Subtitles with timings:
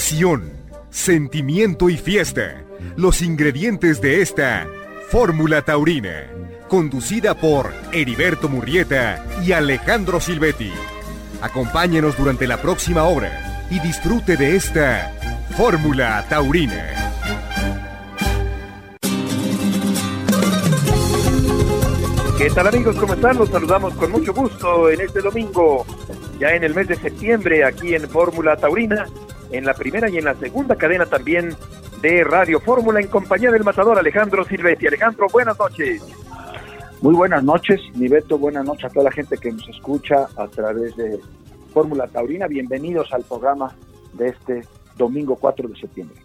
[0.00, 0.50] pasión,
[0.88, 2.64] sentimiento y fiesta.
[2.96, 4.66] Los ingredientes de esta
[5.10, 6.24] Fórmula Taurina,
[6.70, 10.72] conducida por Heriberto Murrieta y Alejandro Silvetti.
[11.42, 15.12] Acompáñenos durante la próxima hora y disfrute de esta
[15.54, 16.94] Fórmula Taurina.
[22.38, 22.96] ¿Qué tal amigos?
[22.96, 23.36] ¿Cómo están?
[23.36, 25.84] Los saludamos con mucho gusto en este domingo,
[26.38, 29.06] ya en el mes de septiembre, aquí en Fórmula Taurina,
[29.52, 31.50] en la primera y en la segunda cadena también
[32.00, 34.86] de Radio Fórmula, en compañía del matador Alejandro Silvetti.
[34.86, 36.02] Alejandro, buenas noches.
[37.02, 40.96] Muy buenas noches, Nibeto, buenas noches a toda la gente que nos escucha a través
[40.96, 41.18] de
[41.72, 42.46] Fórmula Taurina.
[42.46, 43.74] Bienvenidos al programa
[44.12, 44.62] de este
[44.96, 46.16] domingo 4 de septiembre.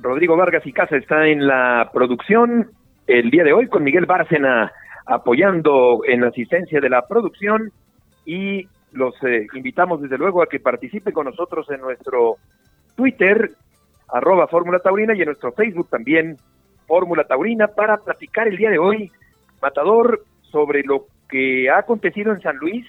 [0.00, 2.70] Rodrigo Vargas y Casa está en la producción
[3.06, 4.70] el día de hoy con Miguel Bárcena
[5.06, 7.72] apoyando en la asistencia de la producción
[8.26, 12.36] y los eh, invitamos desde luego a que participe con nosotros en nuestro
[12.96, 13.52] Twitter,
[14.08, 16.36] arroba Fórmula Taurina y en nuestro Facebook también,
[16.86, 19.12] Fórmula Taurina, para platicar el día de hoy,
[19.60, 22.86] Matador, sobre lo que ha acontecido en San Luis,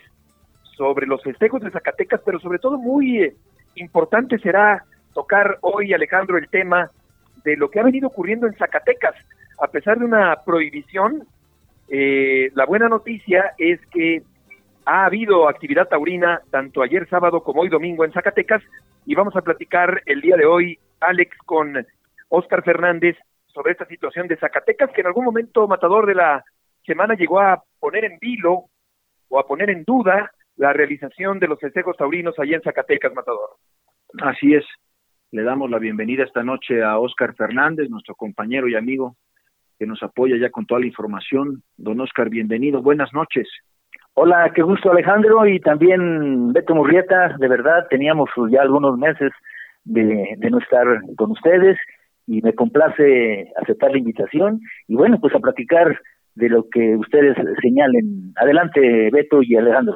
[0.77, 3.36] sobre los festejos de Zacatecas, pero sobre todo muy eh,
[3.75, 6.89] importante será tocar hoy, Alejandro, el tema
[7.44, 9.16] de lo que ha venido ocurriendo en Zacatecas.
[9.61, 11.27] A pesar de una prohibición,
[11.89, 14.23] eh, la buena noticia es que
[14.85, 18.63] ha habido actividad taurina tanto ayer sábado como hoy domingo en Zacatecas
[19.05, 21.86] y vamos a platicar el día de hoy, Alex, con
[22.30, 26.44] Oscar Fernández sobre esta situación de Zacatecas que en algún momento Matador de la
[26.86, 28.66] semana llegó a poner en vilo
[29.30, 33.49] o a poner en duda la realización de los festejos taurinos allá en Zacatecas, Matador.
[34.21, 34.66] Así es.
[35.31, 39.16] Le damos la bienvenida esta noche a Oscar Fernández, nuestro compañero y amigo
[39.77, 41.64] que nos apoya ya con toda la información.
[41.77, 42.81] Don Oscar, bienvenido.
[42.81, 43.47] Buenas noches.
[44.22, 47.38] Hola, qué gusto Alejandro y también Beto Murrieta.
[47.39, 49.32] De verdad, teníamos ya algunos meses
[49.86, 50.86] de, no estar
[51.16, 51.77] con ustedes
[52.27, 55.98] y me complace aceptar la invitación y bueno, pues a platicar
[56.36, 58.33] de lo que ustedes señalen.
[58.36, 59.95] Adelante, Beto y Alejandro.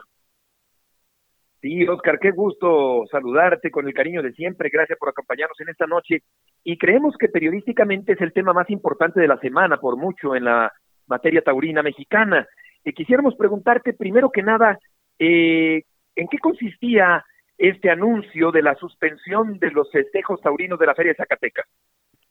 [1.60, 4.70] Sí, Oscar, qué gusto saludarte con el cariño de siempre.
[4.72, 6.22] Gracias por acompañarnos en esta noche.
[6.64, 10.46] Y creemos que periodísticamente es el tema más importante de la semana, por mucho, en
[10.46, 10.72] la
[11.08, 12.48] materia taurina mexicana.
[12.86, 14.80] Y quisiéramos preguntarte, primero que nada,
[15.20, 15.84] eh,
[16.16, 17.24] ¿en qué consistía
[17.58, 21.66] este anuncio de la suspensión de los festejos taurinos de la Feria de Zacatecas?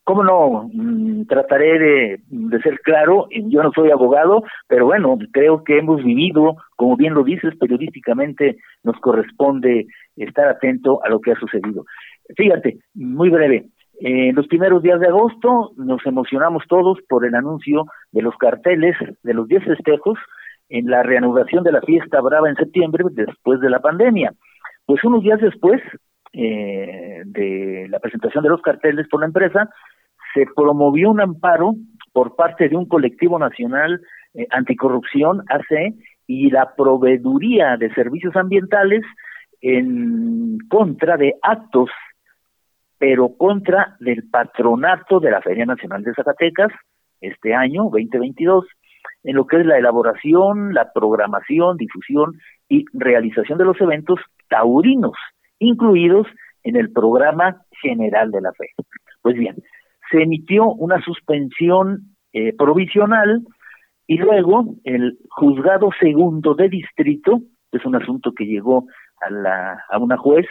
[0.05, 0.69] ¿Cómo no?
[0.73, 6.03] Mm, trataré de, de, ser claro, yo no soy abogado, pero bueno, creo que hemos
[6.03, 9.87] vivido, como bien lo dices, periodísticamente nos corresponde
[10.17, 11.85] estar atento a lo que ha sucedido.
[12.37, 13.69] Fíjate, muy breve,
[14.01, 18.97] en los primeros días de agosto nos emocionamos todos por el anuncio de los carteles
[19.23, 20.19] de los 10 festejos
[20.69, 24.33] en la reanudación de la fiesta brava en septiembre después de la pandemia.
[24.87, 25.81] Pues unos días después
[26.33, 29.69] eh, de la presentación de los carteles por la empresa,
[30.35, 31.75] se promovió un amparo
[32.13, 34.01] por parte de un colectivo nacional
[34.35, 35.95] eh, anticorrupción, AC,
[36.27, 39.03] y la Proveeduría de Servicios Ambientales
[39.61, 41.91] en contra de actos,
[42.99, 46.73] pero contra del patronato de la Feria Nacional de Zacatecas
[47.21, 48.65] este año 2022,
[49.25, 52.33] en lo que es la elaboración, la programación, difusión
[52.69, 54.19] y realización de los eventos
[54.49, 55.13] taurinos,
[55.59, 56.27] incluidos
[56.65, 58.71] en el programa general de la fe.
[59.21, 59.57] Pues bien,
[60.11, 63.43] se emitió una suspensión eh, provisional
[64.07, 67.41] y luego el juzgado segundo de distrito,
[67.71, 68.87] es un asunto que llegó
[69.21, 70.47] a, la, a una juez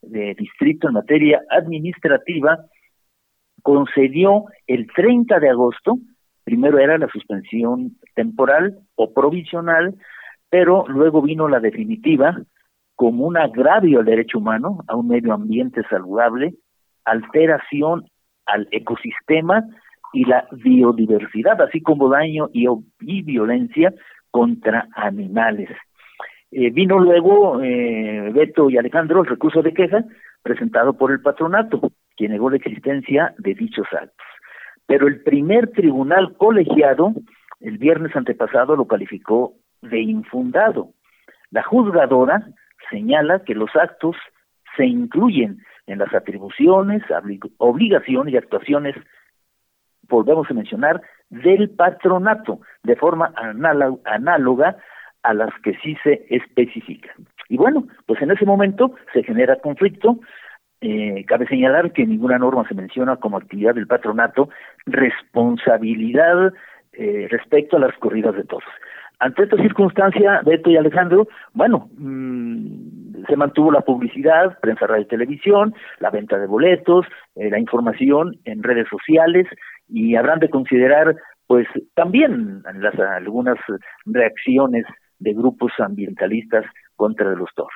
[0.00, 2.58] de distrito en materia administrativa,
[3.62, 5.98] concedió el 30 de agosto,
[6.44, 9.94] primero era la suspensión temporal o provisional,
[10.50, 12.36] pero luego vino la definitiva
[12.94, 16.54] como un agravio al derecho humano, a un medio ambiente saludable,
[17.04, 18.04] alteración
[18.46, 19.64] al ecosistema
[20.12, 22.68] y la biodiversidad, así como daño y,
[23.22, 23.92] violencia
[24.30, 25.70] contra animales.
[26.50, 30.04] Eh, vino luego eh, Beto y Alejandro el recurso de queja
[30.42, 31.80] presentado por el patronato,
[32.14, 34.26] quien negó la existencia de dichos actos.
[34.92, 37.14] Pero el primer tribunal colegiado,
[37.62, 40.90] el viernes antepasado, lo calificó de infundado.
[41.50, 42.46] La juzgadora
[42.90, 44.16] señala que los actos
[44.76, 47.02] se incluyen en las atribuciones,
[47.56, 48.94] obligaciones y actuaciones,
[50.10, 51.00] volvemos a mencionar,
[51.30, 53.32] del patronato, de forma
[54.04, 54.76] análoga
[55.22, 57.26] a las que sí se especifican.
[57.48, 60.20] Y bueno, pues en ese momento se genera conflicto.
[60.84, 64.48] Eh, cabe señalar que ninguna norma se menciona como actividad del patronato
[64.84, 66.52] responsabilidad
[66.92, 68.68] eh, respecto a las corridas de toros.
[69.20, 75.06] ante esta circunstancia, Beto y Alejandro, bueno, mm, se mantuvo la publicidad, prensa, radio y
[75.06, 77.06] televisión, la venta de boletos,
[77.36, 79.46] eh, la información en redes sociales
[79.88, 81.14] y habrán de considerar,
[81.46, 83.58] pues, también las, algunas
[84.04, 84.84] reacciones
[85.20, 86.64] de grupos ambientalistas
[86.96, 87.70] contra los toros.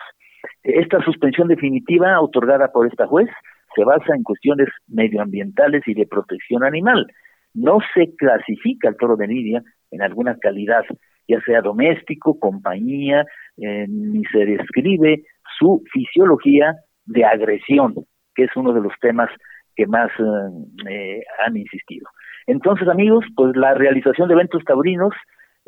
[0.67, 3.29] Esta suspensión definitiva otorgada por esta juez
[3.77, 7.07] se basa en cuestiones medioambientales y de protección animal.
[7.55, 10.83] No se clasifica el toro de Lidia en alguna calidad,
[11.29, 13.25] ya sea doméstico, compañía,
[13.59, 15.23] eh, ni se describe
[15.57, 16.75] su fisiología
[17.05, 17.95] de agresión,
[18.35, 19.31] que es uno de los temas
[19.77, 22.09] que más eh, eh, han insistido.
[22.49, 25.15] Entonces, amigos, pues la realización de eventos taurinos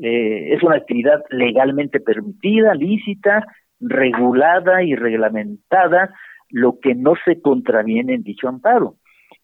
[0.00, 3.44] es una actividad legalmente permitida, lícita,
[3.80, 6.14] regulada y reglamentada,
[6.50, 8.96] lo que no se contraviene en dicho amparo.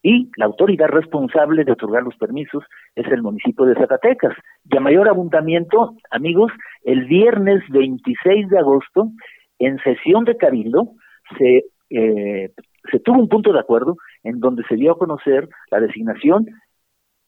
[0.02, 2.62] Y la autoridad responsable de otorgar los permisos
[2.94, 4.34] es el municipio de Zacatecas.
[4.70, 6.52] Y a mayor abundamiento, amigos,
[6.82, 9.10] el viernes 26 de agosto,
[9.58, 10.90] en sesión de Cabildo,
[11.38, 12.50] se, eh,
[12.90, 16.46] se tuvo un punto de acuerdo en donde se dio a conocer la designación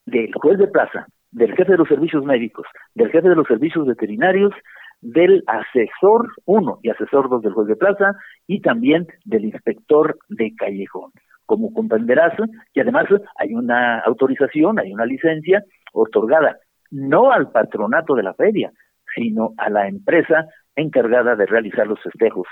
[0.05, 3.87] del juez de plaza, del jefe de los servicios médicos, del jefe de los servicios
[3.87, 4.53] veterinarios,
[5.01, 8.13] del asesor 1 y asesor 2 del juez de plaza
[8.47, 11.13] y también del inspector de callejón.
[11.45, 12.35] Como comprenderás,
[12.75, 13.07] y además
[13.39, 15.63] hay una autorización, hay una licencia
[15.93, 16.57] otorgada
[16.91, 18.71] no al patronato de la feria,
[19.15, 22.47] sino a la empresa encargada de realizar los festejos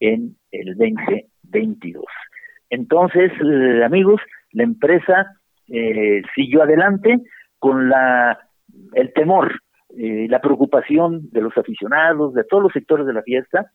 [0.00, 2.04] en el 2022.
[2.70, 4.20] Entonces, eh, amigos,
[4.52, 5.26] la empresa
[5.68, 7.18] eh, siguió adelante
[7.58, 8.38] con la
[8.94, 9.52] el temor
[9.98, 13.70] eh, la preocupación de los aficionados, de todos los sectores de la fiesta,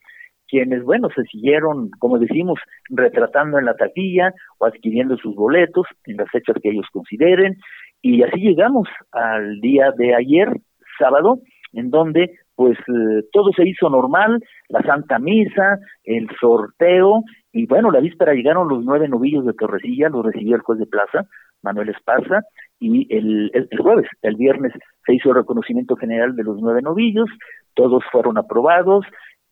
[0.48, 2.60] quienes, bueno, se siguieron, como decimos,
[2.90, 7.58] retratando en la taquilla o adquiriendo sus boletos en las fechas que ellos consideren.
[8.02, 10.50] Y así llegamos al día de ayer,
[11.00, 11.40] sábado,
[11.74, 17.90] en donde pues eh, todo se hizo normal, la Santa Misa, el sorteo, y bueno,
[17.90, 21.28] la víspera llegaron los nueve novillos de Torrecilla, los recibió el juez de plaza,
[21.64, 22.42] Manuel Esparza,
[22.80, 24.74] y el, el, jueves, el viernes,
[25.06, 27.30] se hizo el reconocimiento general de los nueve novillos,
[27.76, 29.06] todos fueron aprobados,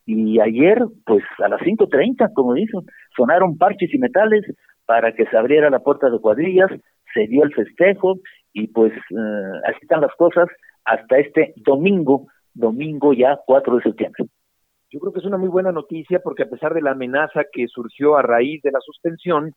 [0.05, 2.81] y ayer, pues a las 5.30, como dicen,
[3.15, 4.43] sonaron parches y metales
[4.85, 6.71] para que se abriera la puerta de cuadrillas,
[7.13, 8.15] se dio el festejo,
[8.51, 10.47] y pues eh, así están las cosas
[10.85, 14.25] hasta este domingo, domingo ya 4 de septiembre.
[14.91, 17.67] Yo creo que es una muy buena noticia porque a pesar de la amenaza que
[17.67, 19.53] surgió a raíz de la suspensión,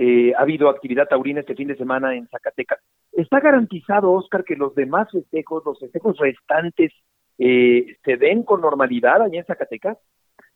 [0.00, 2.78] eh, ha habido actividad taurina este fin de semana en Zacatecas.
[3.10, 6.92] ¿Está garantizado, Oscar, que los demás festejos, los festejos restantes,
[7.36, 9.98] eh, se den con normalidad allá en Zacatecas?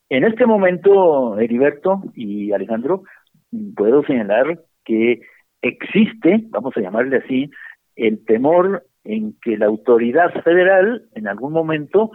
[0.09, 3.03] En este momento, Heriberto y Alejandro,
[3.75, 5.23] puedo señalar que
[5.61, 7.51] existe, vamos a llamarle así,
[7.97, 12.13] el temor en que la autoridad federal en algún momento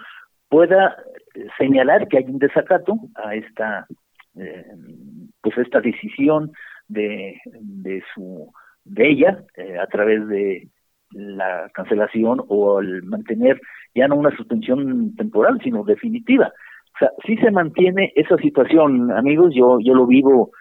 [0.48, 0.96] pueda
[1.58, 3.86] señalar que hay un desacato a esta
[4.40, 4.66] eh,
[5.42, 6.54] pues esta decisión
[6.88, 8.52] de, de su
[8.84, 10.70] de ella eh, a través de
[11.12, 13.60] la cancelación o el mantener
[13.96, 16.52] ya no una suspensión temporal sino definitiva.
[16.96, 20.52] O sea sí se mantiene esa situación amigos yo yo lo vivo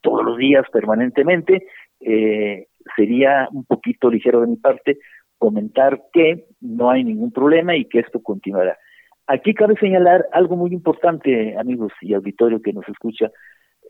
[0.00, 1.66] todos los días permanentemente
[2.00, 4.98] eh, sería un poquito ligero de mi parte
[5.38, 8.78] comentar que no hay ningún problema y que esto continuará.
[9.26, 13.30] Aquí cabe señalar algo muy importante amigos y auditorio que nos escucha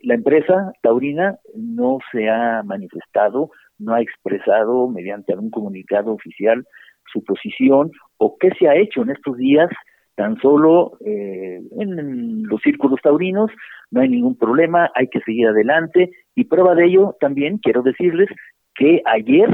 [0.01, 6.65] la empresa taurina no se ha manifestado, no ha expresado mediante algún comunicado oficial
[7.11, 9.69] su posición o qué se ha hecho en estos días
[10.15, 13.51] tan solo eh, en los círculos taurinos,
[13.91, 16.09] no hay ningún problema, hay que seguir adelante.
[16.33, 18.27] Y prueba de ello también quiero decirles
[18.73, 19.47] que ayer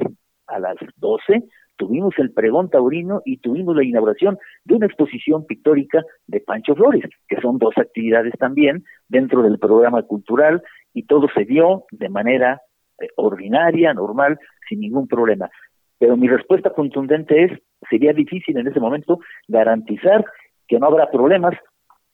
[0.48, 1.44] a las 12
[1.84, 7.04] tuvimos el pregón taurino y tuvimos la inauguración de una exposición pictórica de Pancho Flores,
[7.28, 10.64] que son dos actividades también dentro del programa cultural
[10.94, 12.62] y todo se dio de manera
[13.02, 15.50] eh, ordinaria, normal, sin ningún problema.
[16.00, 17.52] Pero mi respuesta contundente es,
[17.90, 20.24] sería difícil en ese momento garantizar
[20.66, 21.54] que no habrá problemas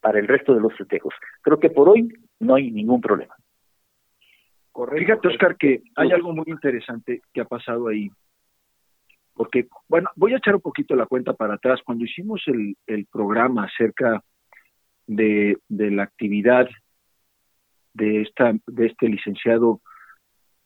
[0.02, 1.14] para el resto de los festejos.
[1.44, 2.10] Creo que por hoy
[2.40, 3.36] no hay ningún problema.
[4.72, 5.06] Correcto.
[5.06, 8.10] Fíjate, Oscar, que hay algo muy interesante que ha pasado ahí
[9.40, 11.80] porque, bueno, voy a echar un poquito la cuenta para atrás.
[11.86, 14.22] Cuando hicimos el, programa acerca
[15.08, 16.68] de, de la actividad
[17.94, 19.80] de, esta, de este licenciado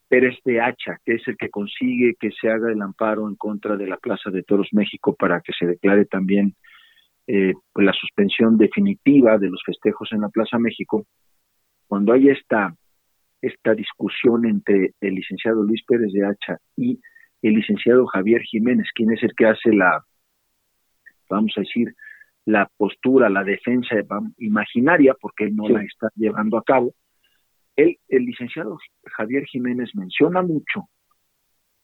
[0.08, 3.76] Pérez de Hacha, que es el que consigue que se haga el amparo en contra
[3.76, 6.56] de la Plaza de Toros México para que se declare también
[7.28, 11.06] eh, pues la suspensión definitiva de los festejos en la Plaza México,
[11.86, 12.74] cuando hay esta,
[13.40, 16.98] esta discusión entre el licenciado Luis Pérez de Hacha y
[17.48, 20.02] el licenciado Javier Jiménez, quien es el que hace la,
[21.28, 21.94] vamos a decir,
[22.46, 23.96] la postura, la defensa
[24.38, 26.94] imaginaria, porque él no la está llevando a cabo.
[27.76, 30.88] Él, el licenciado Javier Jiménez menciona mucho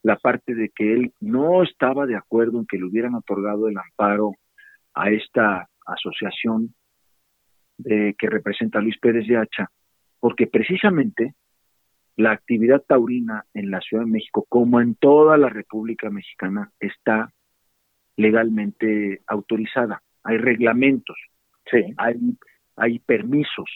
[0.03, 3.77] la parte de que él no estaba de acuerdo en que le hubieran otorgado el
[3.77, 4.33] amparo
[4.95, 6.75] a esta asociación
[7.77, 9.69] de, que representa a Luis Pérez de Hacha,
[10.21, 11.35] porque precisamente
[12.17, 17.33] la actividad taurina en la Ciudad de México, como en toda la República Mexicana, está
[18.17, 20.03] legalmente autorizada.
[20.23, 21.17] Hay reglamentos,
[21.97, 22.17] hay,
[22.77, 23.71] hay permisos,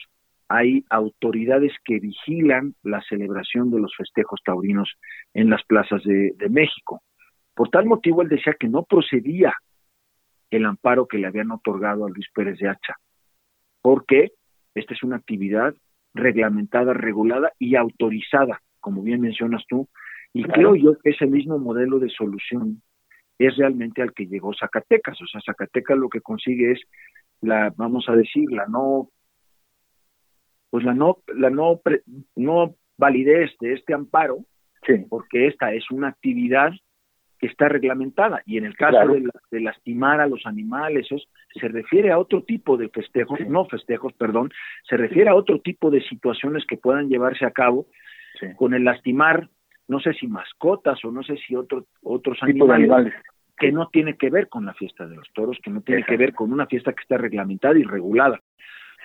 [0.49, 4.93] hay autoridades que vigilan la celebración de los festejos taurinos
[5.33, 7.03] en las plazas de, de México.
[7.55, 9.55] Por tal motivo, él decía que no procedía
[10.51, 12.97] el amparo que le habían otorgado a Luis Pérez de Hacha,
[13.81, 14.33] porque
[14.75, 15.75] esta es una actividad
[16.15, 19.89] reglamentada, regulada y autorizada, como bien mencionas tú,
[20.33, 22.83] y creo yo que ese mismo modelo de solución
[23.39, 26.81] es realmente al que llegó Zacatecas, o sea, Zacatecas lo que consigue es
[27.41, 29.11] la, vamos a decir, la no,
[30.71, 31.81] pues la no, la no,
[32.37, 34.39] no validez de este amparo,
[35.09, 36.73] porque esta es una actividad
[37.47, 38.43] está reglamentada.
[38.47, 38.99] Y en el caso
[39.51, 41.17] de, lastimar a los animales eso
[41.55, 44.51] se refiere a otro tipo de festejos no festejos perdón
[44.89, 47.87] se refiere a otro tipo de situaciones que puedan llevarse a cabo
[48.57, 49.49] con el lastimar
[49.87, 53.13] no sé si mascotas o no sé si otro, otros animales,
[53.57, 56.17] que no tiene que ver con la fiesta de los toros que no tiene que
[56.17, 58.41] ver con una fiesta que está reglamentada y regulada.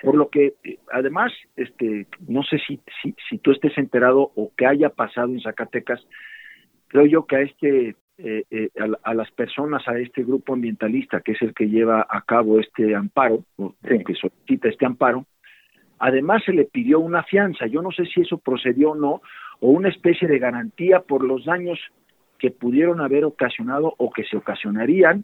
[0.02, 4.52] Por lo que eh, además este no sé si, si si tú estés enterado o
[4.56, 6.02] que haya pasado en Zacatecas
[6.90, 8.70] creo yo que a este eh, eh,
[9.04, 12.94] a, las personas, a este grupo ambientalista, que es el que lleva a cabo este
[12.94, 15.26] amparo, que solicita este amparo,
[16.00, 19.22] además se le pidió una fianza, yo no sé si eso procedió o no,
[19.62, 21.80] o una especie de garantía por los daños
[22.38, 25.24] que pudieron haber ocasionado o que se ocasionarían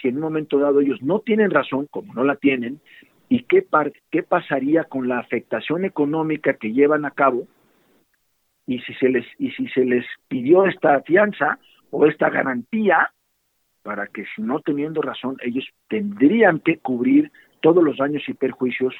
[0.00, 2.80] si en un momento dado ellos no tienen razón, como no la tienen,
[3.28, 3.66] y qué,
[4.10, 7.46] qué pasaría con la afectación económica que llevan a cabo
[8.66, 11.58] y si se les y si se les pidió esta fianza
[11.90, 13.10] o esta garantía
[13.82, 17.30] para que si no teniendo razón ellos tendrían que cubrir
[17.60, 18.94] todos los daños y perjuicios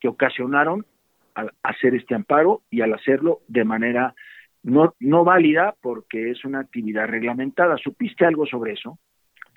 [0.00, 0.86] que ocasionaron
[1.34, 4.14] al hacer este amparo y al hacerlo de manera
[4.62, 7.76] no, no válida porque es una actividad reglamentada.
[7.78, 8.98] ¿Supiste algo sobre eso?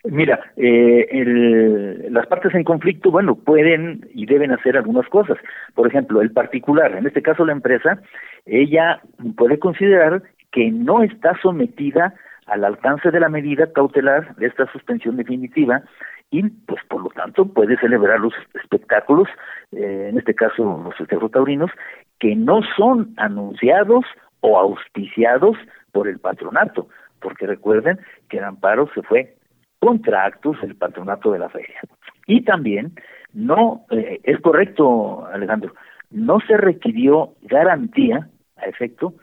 [0.04, 5.38] Mira, eh, el, las partes en conflicto, bueno, pueden y deben hacer algunas cosas.
[5.74, 8.00] Por ejemplo, el particular, en este caso la empresa,
[8.46, 9.02] ella
[9.36, 12.14] puede considerar que no está sometida
[12.46, 15.84] al alcance de la medida cautelar de esta suspensión definitiva
[16.32, 19.28] y pues por lo tanto puede celebrar los espectáculos,
[19.72, 21.72] eh, en este caso los festejos taurinos,
[22.20, 24.06] que no son anunciados
[24.42, 25.58] o auspiciados
[25.92, 26.88] por el patronato,
[27.20, 28.00] porque recuerden
[28.30, 29.36] que el amparo se fue
[29.80, 31.80] contra actos del patronato de la feria.
[32.28, 32.94] Y también
[33.34, 35.74] no, eh, es correcto Alejandro,
[36.12, 39.14] no se requirió garantía a efecto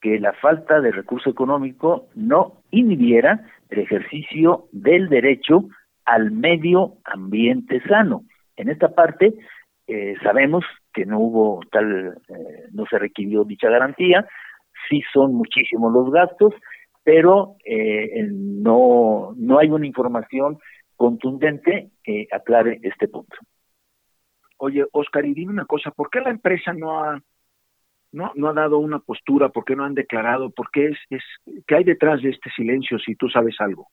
[0.00, 5.68] que la falta de recurso económico no inhibiera el ejercicio del derecho
[6.04, 8.24] al medio ambiente sano.
[8.56, 9.34] En esta parte
[9.86, 14.26] eh, sabemos que no hubo tal, eh, no se requirió dicha garantía,
[14.88, 16.54] sí son muchísimos los gastos,
[17.04, 20.58] pero eh, no, no hay una información
[20.96, 23.36] contundente que aclare este punto.
[24.58, 27.22] Oye, Oscar, y dime una cosa, ¿por qué la empresa no ha
[28.12, 31.22] no, no ha dado una postura, por qué no han declarado, por qué es, es,
[31.66, 33.88] qué hay detrás de este silencio si tú sabes algo.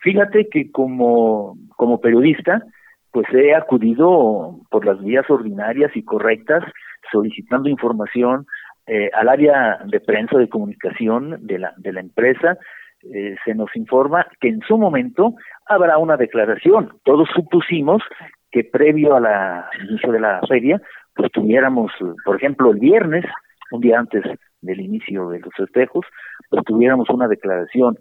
[0.00, 2.62] Fíjate que como, como periodista,
[3.10, 6.64] pues he acudido por las vías ordinarias y correctas
[7.10, 8.46] solicitando información
[8.86, 12.58] eh, al área de prensa de comunicación de la, de la empresa.
[13.02, 15.34] Eh, se nos informa que en su momento
[15.66, 16.92] habrá una declaración.
[17.04, 18.02] Todos supusimos
[18.50, 20.80] que previo a la inicio de la feria
[21.14, 21.92] pues tuviéramos,
[22.24, 23.24] por ejemplo, el viernes,
[23.70, 24.22] un día antes
[24.60, 26.06] del inicio de los festejos,
[26.48, 27.98] pues tuviéramos una declaración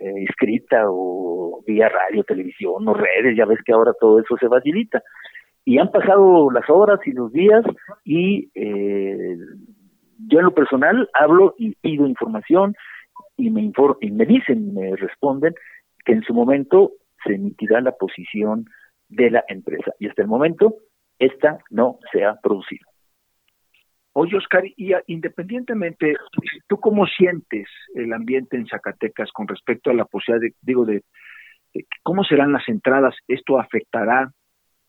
[0.00, 4.48] eh, escrita o vía radio, televisión o redes, ya ves que ahora todo eso se
[4.48, 5.02] facilita.
[5.64, 7.64] Y han pasado las horas y los días
[8.04, 9.36] y eh,
[10.26, 12.74] yo en lo personal hablo y pido información
[13.36, 15.54] y me, y me dicen, me responden
[16.04, 16.92] que en su momento
[17.24, 18.64] se emitirá la posición
[19.08, 19.92] de la empresa.
[19.98, 20.76] Y hasta el momento
[21.20, 22.90] esta no se ha producido.
[24.12, 26.16] Oye, Oscar, y independientemente,
[26.66, 31.02] ¿tú cómo sientes el ambiente en Zacatecas con respecto a la posibilidad de, digo, de,
[32.02, 33.14] cómo serán las entradas?
[33.28, 34.32] ¿Esto afectará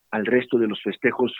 [0.09, 1.33] al resto de los festejos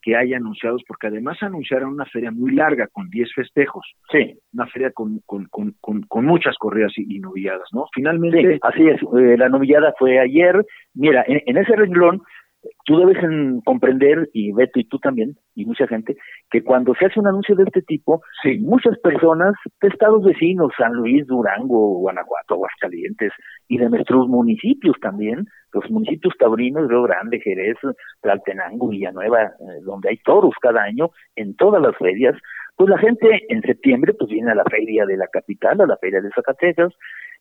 [0.00, 0.82] que hay anunciados?
[0.88, 3.86] Porque además anunciaron una feria muy larga con 10 festejos.
[4.10, 4.36] Sí.
[4.52, 5.76] Una feria con, con, con,
[6.08, 7.86] con, muchas corridas y, novilladas, ¿no?
[7.94, 8.58] Finalmente.
[8.62, 9.00] así es.
[9.00, 10.66] Eh, la novillada fue ayer.
[10.94, 12.20] Mira, en ese renglón
[12.84, 13.18] tú debes
[13.64, 16.16] comprender, y Beto y tú también, y mucha gente,
[16.50, 18.58] que cuando se hace un anuncio de este tipo, sí.
[18.58, 23.32] muchas personas de estados vecinos, San Luis, Durango, Guanajuato, Aguascalientes,
[23.68, 27.76] y de nuestros municipios también, los municipios taurinos, Río Grande, Jerez,
[28.20, 32.36] Tlaltenango, Villanueva, eh, donde hay toros cada año, en todas las ferias,
[32.76, 35.96] pues la gente en septiembre pues viene a la feria de la capital, a la
[35.98, 36.92] feria de Zacatecas.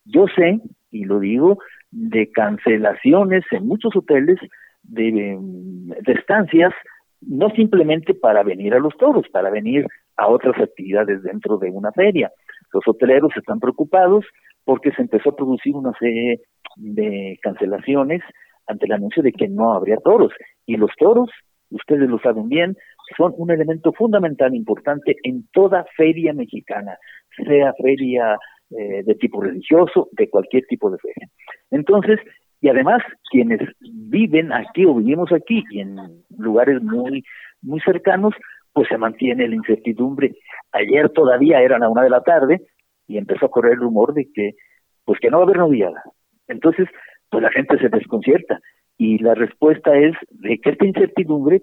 [0.05, 0.59] Yo sé,
[0.91, 1.57] y lo digo,
[1.91, 4.39] de cancelaciones en muchos hoteles
[4.83, 5.37] de,
[6.07, 6.73] estancias,
[7.21, 9.85] no simplemente para venir a los toros, para venir
[10.17, 12.31] a otras actividades dentro de una feria.
[12.73, 14.25] Los hoteleros están preocupados
[14.63, 16.41] porque se empezó a producir una serie
[16.75, 18.21] de cancelaciones
[18.67, 20.31] ante el anuncio de que no habría toros.
[20.65, 21.29] Y los toros,
[21.69, 22.75] ustedes lo saben bien,
[23.17, 26.97] son un elemento fundamental, importante en toda feria mexicana,
[27.45, 28.37] sea feria
[28.71, 31.27] eh, de tipo religioso, de cualquier tipo de feria.
[31.71, 32.19] Entonces,
[32.61, 33.01] y además,
[33.31, 35.97] quienes viven aquí o vivimos aquí y en
[36.37, 37.23] lugares muy,
[37.63, 38.35] muy cercanos,
[38.71, 40.35] pues se mantiene la incertidumbre.
[40.71, 42.61] Ayer todavía eran a una de la tarde
[43.07, 44.51] y empezó a correr el rumor de que,
[45.05, 46.03] pues que no va a haber noviada.
[46.47, 46.87] Entonces,
[47.31, 48.59] pues la gente se desconcierta.
[48.95, 51.61] Y la respuesta es de que esta incertidumbre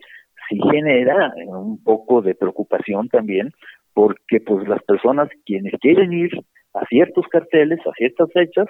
[0.49, 3.53] sí genera un poco de preocupación también,
[3.95, 6.33] porque pues las personas quienes quieren ir
[6.75, 8.67] a ciertos carteles, a ciertas fechas,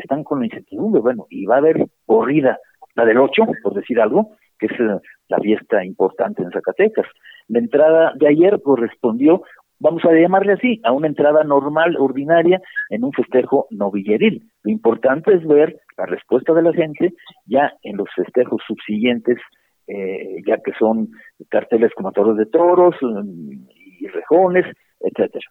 [0.00, 2.58] están con la incertidumbre, bueno, y va a haber corrida,
[2.94, 7.06] la del 8, por decir algo, que es eh, la fiesta importante en Zacatecas.
[7.48, 9.42] La entrada de ayer correspondió,
[9.78, 12.60] vamos a llamarle así, a una entrada normal, ordinaria,
[12.90, 14.50] en un festejo novilleril.
[14.62, 17.14] Lo importante es ver la respuesta de la gente
[17.46, 19.38] ya en los festejos subsiguientes,
[19.86, 21.10] eh, ya que son
[21.48, 23.68] carteles como toros de toros mm,
[24.00, 24.66] y rejones,
[25.00, 25.44] etcétera.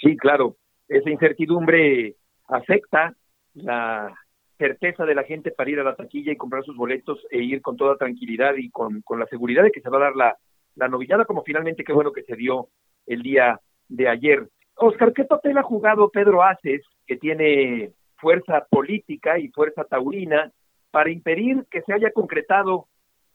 [0.00, 0.56] Sí, claro,
[0.88, 2.16] esa incertidumbre
[2.48, 3.14] afecta
[3.54, 4.12] la
[4.58, 7.60] certeza de la gente para ir a la taquilla y comprar sus boletos e ir
[7.60, 10.36] con toda tranquilidad y con, con la seguridad de que se va a dar la,
[10.76, 12.68] la novillada, como finalmente qué bueno que se dio
[13.06, 14.48] el día de ayer.
[14.76, 20.50] Oscar, ¿qué papel ha jugado Pedro Aces, que tiene fuerza política y fuerza taurina,
[20.90, 22.86] para impedir que se haya concretado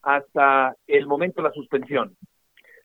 [0.01, 2.15] hasta el momento la suspensión?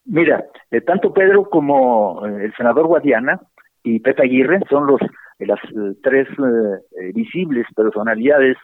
[0.04, 3.40] Mira, eh, tanto Pedro como eh, el senador Guadiana
[3.82, 5.00] y Pepe Aguirre son los
[5.38, 8.56] las eh, tres eh, visibles personalidades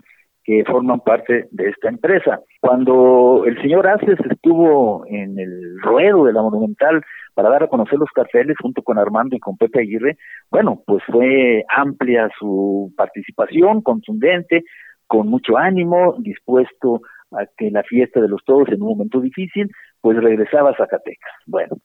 [0.44, 2.40] que forman parte de esta empresa.
[2.60, 7.02] Cuando el señor Aces estuvo en el ruedo de la Monumental
[7.34, 10.16] para dar a conocer los carteles junto con Armando y con Pepe Aguirre,
[10.50, 14.64] bueno, pues fue amplia su participación, contundente,
[15.06, 17.02] con mucho ánimo, dispuesto
[17.32, 21.32] a que la fiesta de los toros en un momento difícil, pues regresaba a Zacatecas.
[21.46, 21.76] Bueno,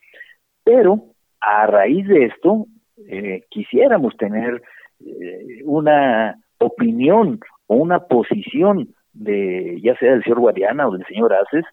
[0.64, 1.04] pero
[1.40, 2.66] a raíz de esto,
[3.08, 4.62] eh, quisiéramos tener
[5.00, 11.32] eh, una opinión o una posición de ya sea del señor Guadiana o del señor
[11.32, 11.64] Aces,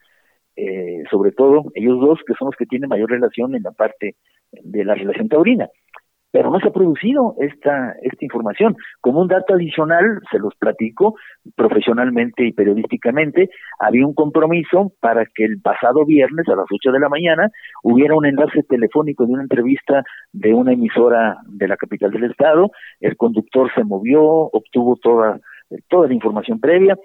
[0.56, 4.16] eh, sobre todo ellos dos que son los que tienen mayor relación en la parte
[4.52, 5.70] de la relación taurina
[6.34, 8.76] pero no se ha producido esta, esta información.
[9.02, 11.16] Como un dato adicional, se los platico
[11.56, 17.00] profesionalmente y periodísticamente, había un compromiso para que el pasado viernes a las 8 de
[17.00, 17.52] la mañana
[17.84, 22.72] hubiera un enlace telefónico de una entrevista de una emisora de la capital del estado,
[23.00, 25.40] el conductor se movió, obtuvo toda,
[25.88, 26.98] toda la información previa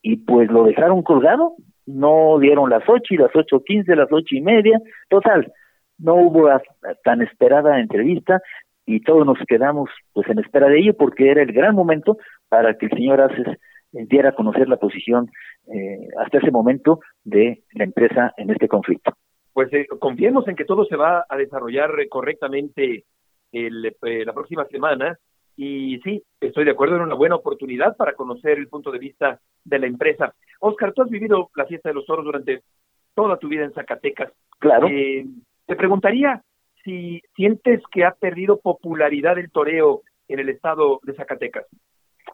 [0.00, 4.34] y pues lo dejaron colgado, no dieron las 8 y las ocho quince, las ocho
[4.34, 4.80] y media,
[5.10, 5.52] total,
[6.02, 6.48] no hubo
[7.04, 8.40] tan esperada entrevista
[8.86, 12.18] y todos nos quedamos pues en espera de ello porque era el gran momento
[12.48, 13.58] para que el señor Aces
[13.92, 15.30] diera a conocer la posición
[15.72, 19.12] eh, hasta ese momento de la empresa en este conflicto.
[19.52, 23.04] Pues eh, confiemos en que todo se va a desarrollar correctamente
[23.52, 25.18] el, eh, la próxima semana
[25.56, 29.38] y sí, estoy de acuerdo, en una buena oportunidad para conocer el punto de vista
[29.64, 30.34] de la empresa.
[30.60, 32.62] Oscar, tú has vivido la fiesta de los toros durante
[33.14, 34.32] toda tu vida en Zacatecas.
[34.58, 34.88] Claro.
[34.88, 36.42] te preguntaría,
[36.84, 41.66] si sientes que ha perdido popularidad el toreo en el estado de Zacatecas.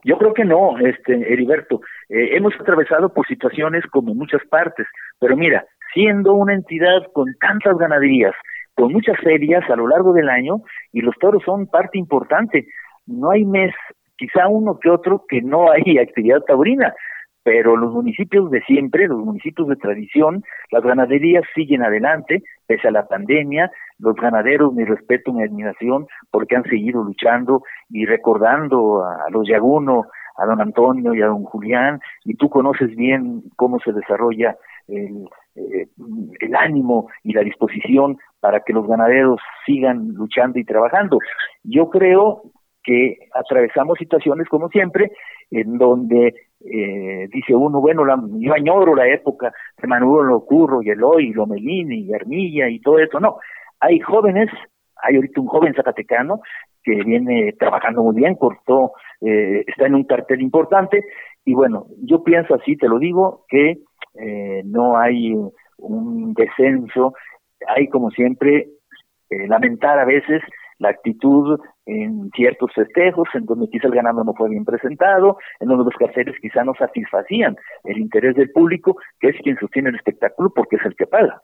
[0.04, 1.80] Yo creo que no, este Heriberto.
[2.08, 4.86] Eh, hemos atravesado por situaciones como muchas partes,
[5.18, 8.34] pero mira, siendo una entidad con tantas ganaderías,
[8.74, 12.68] con muchas ferias a lo largo del año, y los toros son parte importante.
[13.06, 13.74] No hay mes,
[14.16, 16.94] quizá uno que otro, que no hay actividad taurina
[17.48, 22.90] pero los municipios de siempre, los municipios de tradición, las ganaderías siguen adelante, pese a
[22.90, 29.30] la pandemia, los ganaderos, mi respeto, mi admiración, porque han seguido luchando y recordando a,
[29.30, 30.04] los Yaguno,
[30.36, 34.56] a don Antonio y a don Julián, y tú conoces bien cómo se desarrolla
[34.86, 35.88] el, eh,
[36.40, 41.18] el ánimo y la disposición para que los ganaderos sigan luchando y trabajando.
[41.64, 42.42] Yo creo
[42.82, 45.10] que atravesamos situaciones como siempre
[45.50, 50.90] en donde eh, dice uno, bueno, la, yo añoro la época de Manuel Locurro y
[50.90, 53.20] Eloy, Lomelini y Armilla y todo eso.
[53.20, 53.38] No,
[53.80, 54.50] hay jóvenes,
[55.02, 56.40] hay ahorita un joven zacatecano
[56.82, 61.04] que viene trabajando muy bien, cortó, eh, está en un cartel importante
[61.44, 63.78] y bueno, yo pienso así, te lo digo, que
[64.14, 65.34] eh, no hay
[65.78, 67.14] un descenso,
[67.66, 68.68] hay como siempre
[69.30, 70.42] eh, lamentar a veces
[70.78, 75.68] la actitud en ciertos festejos, en donde quizá el ganado no fue bien presentado, en
[75.68, 79.96] donde los carteles quizá no satisfacían el interés del público, que es quien sostiene el
[79.96, 81.42] espectáculo porque es el que paga.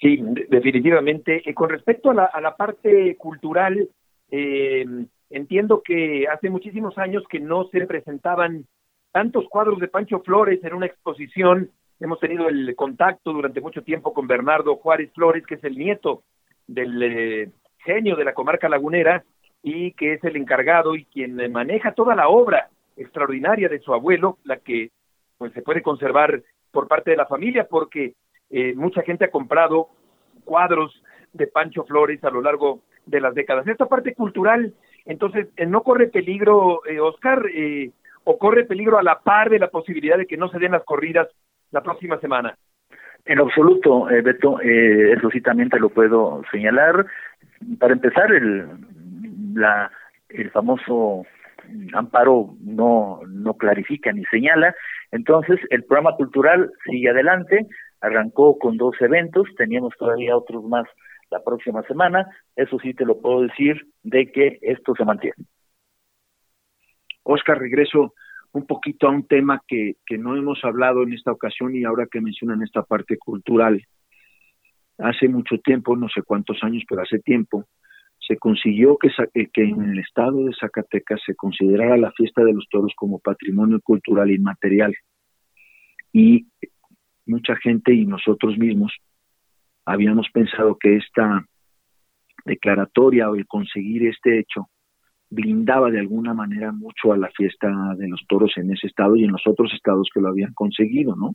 [0.00, 1.42] Sí, definitivamente.
[1.54, 3.88] con respecto a la, a la parte cultural,
[4.30, 4.86] eh,
[5.28, 8.66] entiendo que hace muchísimos años que no se presentaban
[9.12, 11.70] tantos cuadros de Pancho Flores en una exposición.
[11.98, 16.22] Hemos tenido el contacto durante mucho tiempo con Bernardo Juárez Flores, que es el nieto
[16.66, 17.50] del eh,
[17.84, 19.24] genio de la comarca lagunera
[19.62, 24.38] y que es el encargado y quien maneja toda la obra extraordinaria de su abuelo,
[24.44, 24.90] la que
[25.36, 28.14] pues se puede conservar por parte de la familia porque
[28.50, 29.88] eh, mucha gente ha comprado
[30.44, 33.66] cuadros de Pancho Flores a lo largo de las décadas.
[33.66, 37.90] Esta parte cultural, entonces, eh, no corre peligro, eh, Oscar, eh,
[38.24, 40.84] o corre peligro a la par de la posibilidad de que no se den las
[40.84, 41.28] corridas
[41.70, 42.56] la próxima semana.
[43.24, 47.06] En absoluto, eh, Beto, eh, eso sí también te lo puedo señalar.
[47.78, 48.66] Para empezar, el,
[49.54, 49.90] la,
[50.28, 51.24] el famoso
[51.92, 54.74] amparo no, no clarifica ni señala.
[55.12, 57.66] Entonces, el programa cultural sigue adelante,
[58.00, 60.86] arrancó con dos eventos, teníamos todavía otros más
[61.30, 65.36] la próxima semana, eso sí te lo puedo decir de que esto se mantiene.
[67.22, 68.14] Oscar, regreso
[68.52, 72.08] un poquito a un tema que, que no hemos hablado en esta ocasión y ahora
[72.10, 73.84] que mencionan esta parte cultural.
[74.98, 77.66] Hace mucho tiempo, no sé cuántos años, pero hace tiempo,
[78.18, 82.52] se consiguió que, eh, que en el estado de Zacatecas se considerara la fiesta de
[82.52, 84.94] los toros como patrimonio cultural inmaterial.
[86.12, 86.48] Y
[87.30, 88.92] mucha gente y nosotros mismos
[89.86, 91.44] habíamos pensado que esta
[92.44, 94.68] declaratoria o el conseguir este hecho
[95.30, 99.24] blindaba de alguna manera mucho a la fiesta de los toros en ese estado y
[99.24, 101.34] en los otros estados que lo habían conseguido, ¿no?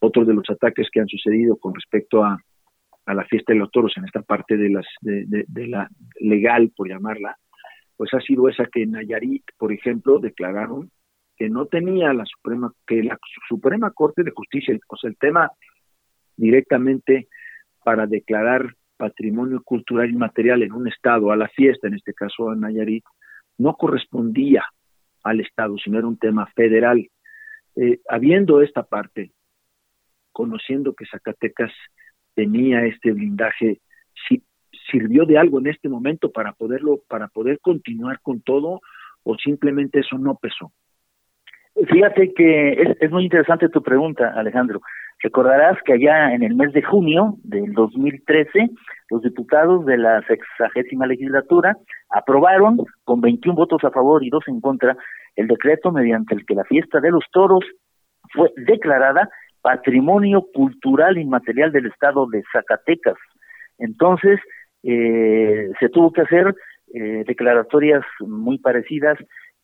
[0.00, 2.38] Otro de los ataques que han sucedido con respecto a,
[3.04, 5.88] a la fiesta de los toros en esta parte de, las, de, de, la
[6.20, 7.36] legal, por llamarla,
[7.96, 10.90] pues ha sido esa que en Nayarit, por ejemplo, declararon
[11.38, 15.50] que no tenía la Suprema, que la Suprema Corte de Justicia, o sea, el tema
[16.36, 17.28] directamente
[17.84, 22.56] para declarar patrimonio cultural inmaterial en un estado, a la fiesta, en este caso a
[22.56, 23.04] Nayarit,
[23.56, 24.64] no correspondía
[25.22, 27.08] al Estado, sino era un tema federal.
[27.76, 29.32] Eh, habiendo esta parte,
[30.32, 31.72] conociendo que Zacatecas
[32.34, 33.80] tenía este blindaje,
[34.28, 34.42] si
[34.90, 38.80] sirvió de algo en este momento para poderlo, para poder continuar con todo,
[39.22, 40.72] o simplemente eso no pesó.
[41.86, 44.80] Fíjate que es, es muy interesante tu pregunta, Alejandro.
[45.20, 48.70] Recordarás que allá en el mes de junio del 2013,
[49.10, 51.76] los diputados de la sexagésima legislatura
[52.10, 54.96] aprobaron con 21 votos a favor y dos en contra
[55.34, 57.64] el decreto mediante el que la fiesta de los toros
[58.32, 59.28] fue declarada
[59.60, 63.16] patrimonio cultural inmaterial del estado de Zacatecas.
[63.78, 64.40] Entonces,
[64.82, 66.54] eh, se tuvo que hacer
[66.94, 69.18] eh, declaratorias muy parecidas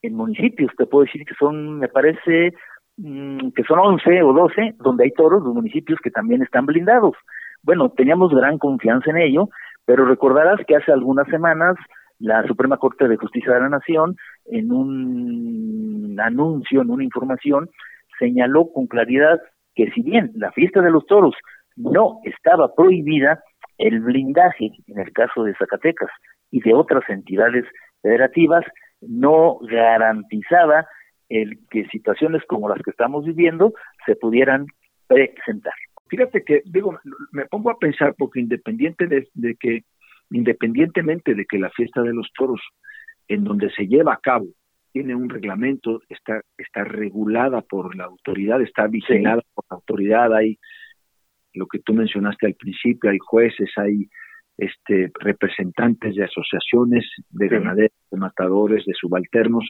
[0.06, 0.70] en municipios.
[0.76, 2.54] Te puedo decir que son, me parece,
[2.96, 7.14] Mm, que son 11 o 12, donde hay toros, los municipios que también están blindados.
[7.62, 9.48] Bueno, teníamos gran confianza en ello,
[9.84, 11.74] pero recordarás que hace algunas semanas
[12.20, 17.68] la Suprema Corte de Justicia de la Nación, en un anuncio, en una información,
[18.18, 19.40] señaló con claridad
[19.74, 21.34] que si bien la fiesta de los toros
[21.76, 23.42] no estaba prohibida,
[23.78, 26.10] el blindaje, en el caso de Zacatecas
[26.52, 27.64] y de otras entidades
[28.02, 28.64] federativas,
[29.08, 30.86] no garantizaba
[31.28, 33.72] el que situaciones como las que estamos viviendo
[34.06, 34.66] se pudieran
[35.06, 35.72] presentar.
[36.08, 36.98] Fíjate que, digo,
[37.32, 39.84] me pongo a pensar porque independiente de, de que,
[40.30, 42.60] independientemente de que la fiesta de los toros,
[43.28, 44.46] en donde se lleva a cabo,
[44.92, 50.58] tiene un reglamento, está, está regulada por la autoridad, está vigilada por la autoridad, hay
[51.52, 54.08] lo que tú mencionaste al principio, hay jueces, hay
[54.56, 59.68] este representantes de asociaciones de ganaderos, de matadores, de subalternos,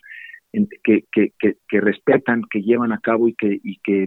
[0.83, 4.07] que, que, que, respetan, que llevan a cabo y que, y que,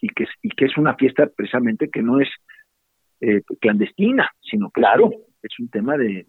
[0.00, 2.28] y que, y que es una fiesta precisamente que no es
[3.20, 5.10] eh, clandestina, sino claro,
[5.42, 6.26] es un tema de,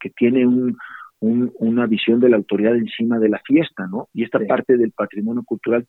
[0.00, 0.76] que tiene un,
[1.20, 4.08] una visión de la autoridad encima de la fiesta, ¿no?
[4.14, 5.86] Y esta parte del patrimonio cultural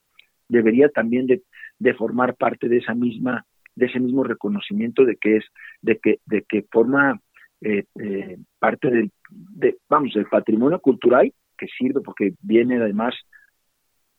[0.50, 1.42] debería también de,
[1.80, 3.46] de, formar parte de esa misma,
[3.82, 5.46] de ese mismo reconocimiento de que es,
[5.82, 7.20] de que, de que forma
[7.62, 13.14] eh, eh, parte del, de, vamos, del patrimonio cultural que sirve porque viene además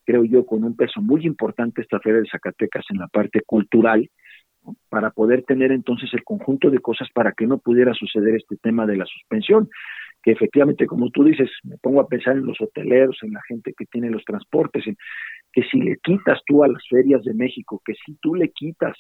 [0.04, 4.10] creo yo, con un peso muy importante esta Feria de Zacatecas en la parte cultural,
[4.88, 8.86] para poder tener entonces el conjunto de cosas para que no pudiera suceder este tema
[8.86, 9.68] de la suspensión,
[10.22, 13.74] que efectivamente, como tú dices, me pongo a pensar en los hoteleros, en la gente
[13.76, 14.96] que tiene los transportes, en,
[15.52, 18.96] que si le quitas tú a las ferias de México, que si tú le quitas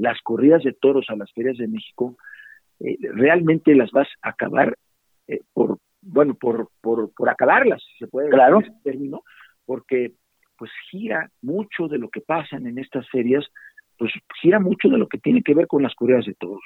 [0.00, 2.16] las corridas de toros a las ferias de México,
[2.80, 4.74] eh, realmente las vas a acabar
[5.28, 8.58] eh, por, bueno, por, por, por acabarlas, se puede claro.
[8.58, 9.22] decir término,
[9.66, 10.12] porque
[10.56, 13.46] pues gira mucho de lo que pasan en estas ferias,
[13.98, 16.62] pues gira mucho de lo que tiene que ver con las corridas de toros.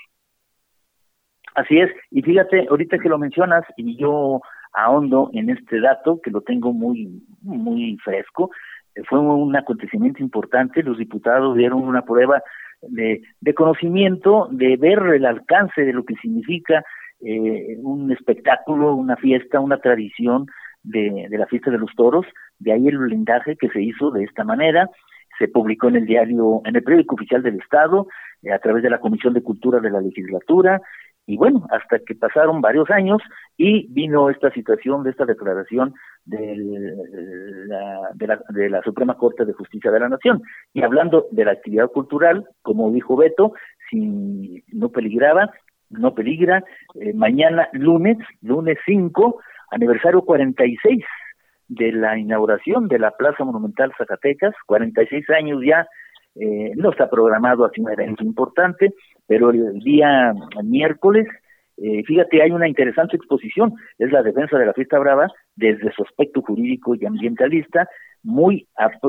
[1.54, 4.40] Así es, y fíjate, ahorita que lo mencionas, y yo
[4.72, 8.50] ahondo en este dato, que lo tengo muy, muy fresco,
[8.94, 12.42] eh, fue un acontecimiento importante, los diputados dieron una prueba
[12.88, 16.84] de, conocimiento, de ver el alcance de lo que significa
[17.20, 20.46] eh, un espectáculo, una fiesta, una tradición
[20.82, 22.26] de, de la fiesta de los toros,
[22.58, 24.90] de ahí el blindaje que se hizo de esta manera,
[25.38, 28.06] se publicó en el diario, en el periódico oficial del Estado,
[28.42, 30.80] eh, a través de la Comisión de Cultura de la Legislatura,
[31.26, 33.22] y bueno, hasta que pasaron varios años
[33.56, 36.56] y vino esta situación de esta declaración de
[37.66, 40.42] la, de la, de la Suprema Corte de Justicia de la Nación.
[40.72, 43.52] Y hablando de la actividad cultural, como dijo Beto,
[43.90, 45.50] si no peligraba,
[45.90, 46.64] no peligra,
[47.00, 51.04] eh, mañana lunes, lunes 5, aniversario 46
[51.68, 55.86] de la inauguración de la Plaza Monumental Zacatecas, 46 años ya,
[56.36, 58.92] eh, no está programado así un evento importante,
[59.26, 61.26] pero el día miércoles,
[61.76, 66.02] eh, fíjate, hay una interesante exposición, es la defensa de la fiesta brava desde su
[66.02, 67.88] aspecto jurídico y ambientalista,
[68.22, 68.66] muy,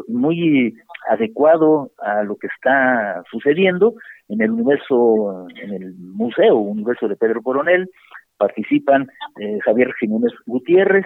[0.07, 0.75] muy
[1.09, 3.93] adecuado a lo que está sucediendo
[4.27, 7.89] en el universo, en el museo, universo de Pedro Coronel,
[8.37, 9.07] participan
[9.39, 11.05] eh, Javier Jiménez Gutiérrez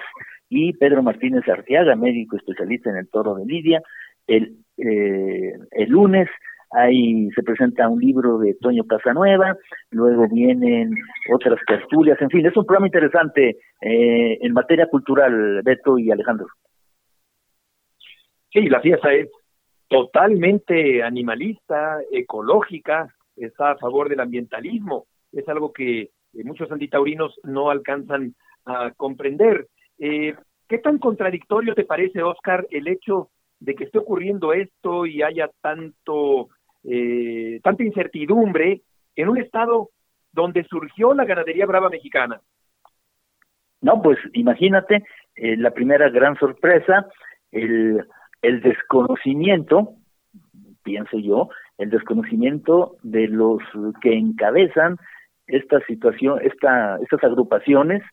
[0.50, 3.82] y Pedro Martínez Arteaga, médico especialista en el toro de Lidia.
[4.26, 6.30] El, eh, el lunes
[6.72, 9.58] ahí se presenta un libro de Toño Casanueva,
[9.92, 10.94] luego vienen
[11.34, 16.48] otras tertulias, en fin, es un programa interesante eh, en materia cultural, Beto y Alejandro.
[18.52, 19.30] Sí, la fiesta es
[19.88, 27.70] totalmente animalista, ecológica, está a favor del ambientalismo, es algo que eh, muchos antitaurinos no
[27.70, 29.68] alcanzan a comprender.
[29.98, 30.36] Eh,
[30.68, 33.30] ¿Qué tan contradictorio te parece, Oscar, el hecho
[33.60, 36.50] de que esté ocurriendo esto y haya tanto
[36.84, 38.82] eh, tanta incertidumbre
[39.16, 39.90] en un estado
[40.32, 42.42] donde surgió la ganadería brava mexicana?
[43.82, 45.04] No, pues imagínate
[45.36, 47.08] eh, la primera gran sorpresa,
[47.52, 48.06] el,
[48.42, 49.94] el desconocimiento,
[50.84, 53.62] pienso yo, el desconocimiento de los
[54.02, 54.98] que encabezan
[55.48, 58.04] esta situación, esta, estas agrupaciones,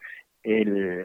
[0.43, 1.05] el,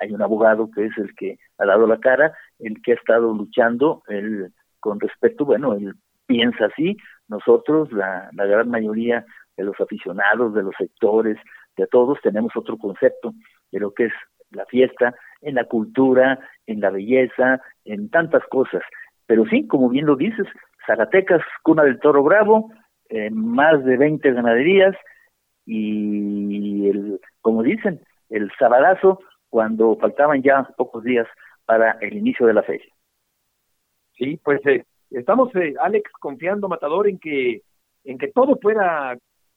[0.00, 3.34] hay un abogado que es el que ha dado la cara, el que ha estado
[3.34, 5.94] luchando el, con respecto, bueno, él
[6.30, 9.24] piensa así, nosotros, la, la gran mayoría
[9.56, 11.36] de los aficionados, de los sectores,
[11.76, 13.32] de todos, tenemos otro concepto
[13.72, 14.12] de lo que es
[14.50, 18.82] la fiesta, en la cultura, en la belleza, en tantas cosas.
[19.26, 20.46] Pero sí, como bien lo dices,
[20.86, 22.70] Zacatecas, cuna del toro bravo,
[23.08, 24.94] eh, más de 20 ganaderías,
[25.66, 31.26] y el, como dicen, el sabadazo cuando faltaban ya pocos días
[31.64, 32.88] para el inicio de la fecha.
[34.16, 37.62] Sí, pues eh, estamos, eh, Alex, confiando, Matador, en que,
[38.04, 39.16] en que todo pueda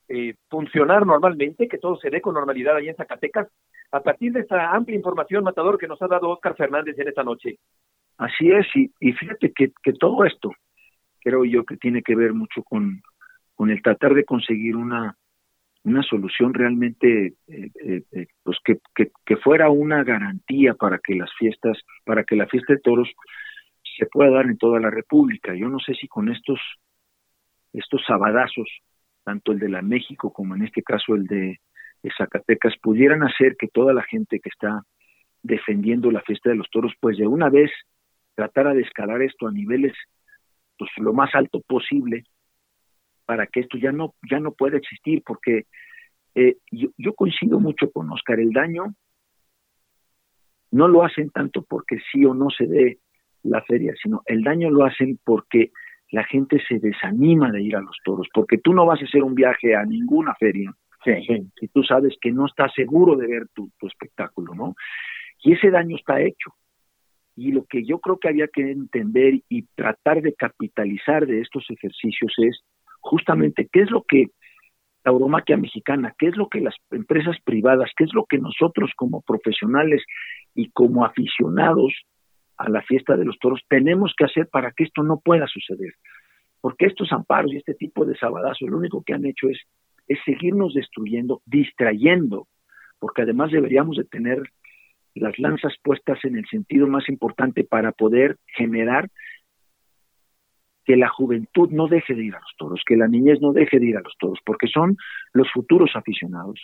[0.10, 3.48] eh, funcionar normalmente, que todo se dé con normalidad ahí en Zacatecas,
[3.92, 7.24] a partir de esta amplia información, Matador, que nos ha dado Oscar Fernández en esta
[7.24, 7.58] noche.
[8.18, 10.52] Así es, y, fíjate que, que todo esto,
[11.20, 13.02] creo yo que tiene que ver mucho con,
[13.56, 15.16] con el tratar de conseguir una
[15.86, 21.78] una solución realmente eh, eh, pues que, que, fuera una garantía para que las fiestas
[22.06, 23.10] para que la fiesta de toros
[23.98, 25.54] se pueda dar en toda la república.
[25.56, 26.60] Yo no sé si con estos
[27.74, 28.70] estos sabadazos
[29.24, 31.60] tanto el de la México como en este caso el de,
[32.04, 34.84] de Zacatecas pudieran hacer que toda la gente que está
[35.42, 37.72] defendiendo la fiesta de los toros pues de una vez
[38.36, 39.94] tratara de escalar esto a niveles
[40.78, 42.26] pues lo más alto posible
[43.26, 45.66] para que esto ya no ya no pueda existir porque
[46.36, 48.94] eh, yo, yo coincido mucho con Oscar el daño
[50.72, 53.00] no lo hacen tanto porque sí o no se dé
[53.44, 55.72] la feria sino el daño lo hacen porque
[56.12, 59.24] la gente se desanima de ir a los toros porque tú no vas a hacer
[59.24, 61.14] un viaje a ninguna feria sí.
[61.60, 64.76] si tú sabes que no estás seguro de ver tu, tu espectáculo no
[65.44, 66.54] y ese daño está hecho
[67.36, 71.66] y lo que yo creo que había que entender y tratar de capitalizar de estos
[71.70, 72.62] ejercicios es
[73.00, 74.30] justamente qué es lo que
[75.04, 78.92] la tauromaquia mexicana, qué es lo que las empresas privadas, qué es lo que nosotros
[78.96, 80.02] como profesionales
[80.56, 81.94] y como aficionados
[82.58, 85.94] a la fiesta de los toros tenemos que hacer para que esto no pueda suceder.
[86.62, 89.60] Porque estos amparos y este tipo de sabadazos lo único que han hecho es,
[90.26, 92.48] seguirnos destruyendo, distrayendo,
[93.00, 94.42] porque además deberíamos de tener
[95.16, 99.10] las lanzas puestas en el sentido más importante para poder generar
[100.86, 103.80] que la juventud no deje de ir a los toros, que la niñez no deje
[103.80, 104.98] de ir a los toros, porque son
[105.32, 106.60] los futuros aficionados.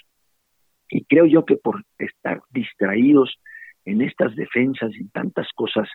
[0.90, 3.40] Y creo yo que por estar distraídos
[3.86, 5.88] en estas defensas y en tantas cosas,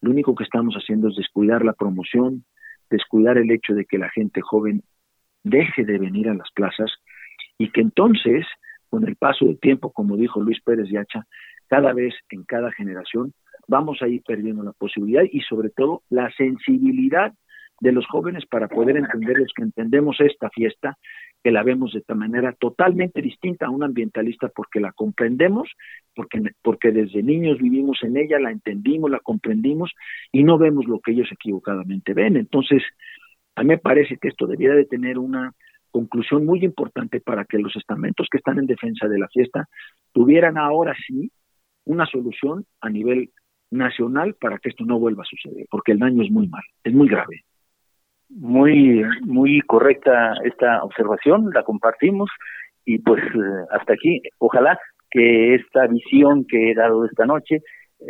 [0.00, 2.44] lo único que estamos haciendo es descuidar la promoción,
[2.90, 4.82] descuidar el hecho de que la gente joven
[5.42, 6.90] deje de venir a las plazas
[7.58, 8.46] y que entonces,
[8.88, 11.26] con el paso del tiempo, como dijo Luis Pérez Yacha,
[11.68, 13.32] cada vez en cada generación
[13.66, 17.32] vamos a ir perdiendo la posibilidad y sobre todo la sensibilidad
[17.80, 20.96] de los jóvenes para poder entender los que entendemos esta fiesta,
[21.42, 25.70] que la vemos de esta manera totalmente distinta a un ambientalista porque la comprendemos,
[26.14, 29.92] porque, porque desde niños vivimos en ella, la entendimos, la comprendimos
[30.32, 32.36] y no vemos lo que ellos equivocadamente ven.
[32.36, 32.82] Entonces,
[33.54, 35.52] a mí me parece que esto debiera de tener una
[35.90, 39.68] conclusión muy importante para que los estamentos que están en defensa de la fiesta
[40.12, 41.30] tuvieran ahora sí
[41.84, 43.30] una solución a nivel
[43.70, 46.92] nacional para que esto no vuelva a suceder, porque el daño es muy mal, es
[46.92, 47.44] muy grave.
[48.30, 52.30] Muy, muy correcta esta observación, la compartimos
[52.84, 54.78] y pues eh, hasta aquí, ojalá
[55.10, 57.62] que esta visión que he dado esta noche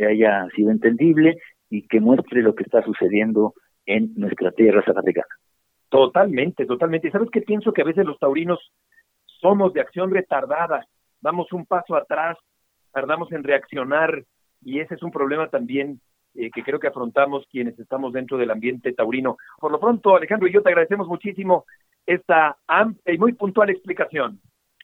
[0.09, 1.39] haya sido entendible
[1.71, 3.55] y que muestre lo que está sucediendo
[3.87, 5.27] en nuestra tierra zacatecana.
[5.89, 7.11] Totalmente, totalmente.
[7.11, 7.73] ¿Sabes qué pienso?
[7.73, 8.59] Que a veces los taurinos
[9.25, 10.85] somos de acción retardada,
[11.21, 12.37] damos un paso atrás,
[12.93, 14.25] tardamos en reaccionar
[14.63, 16.01] y ese es un problema también
[16.39, 19.37] eh, que creo que afrontamos quienes estamos dentro del ambiente taurino.
[19.59, 21.65] Por lo pronto, Alejandro y yo te agradecemos muchísimo
[22.07, 24.41] esta amplia y muy puntual explicación.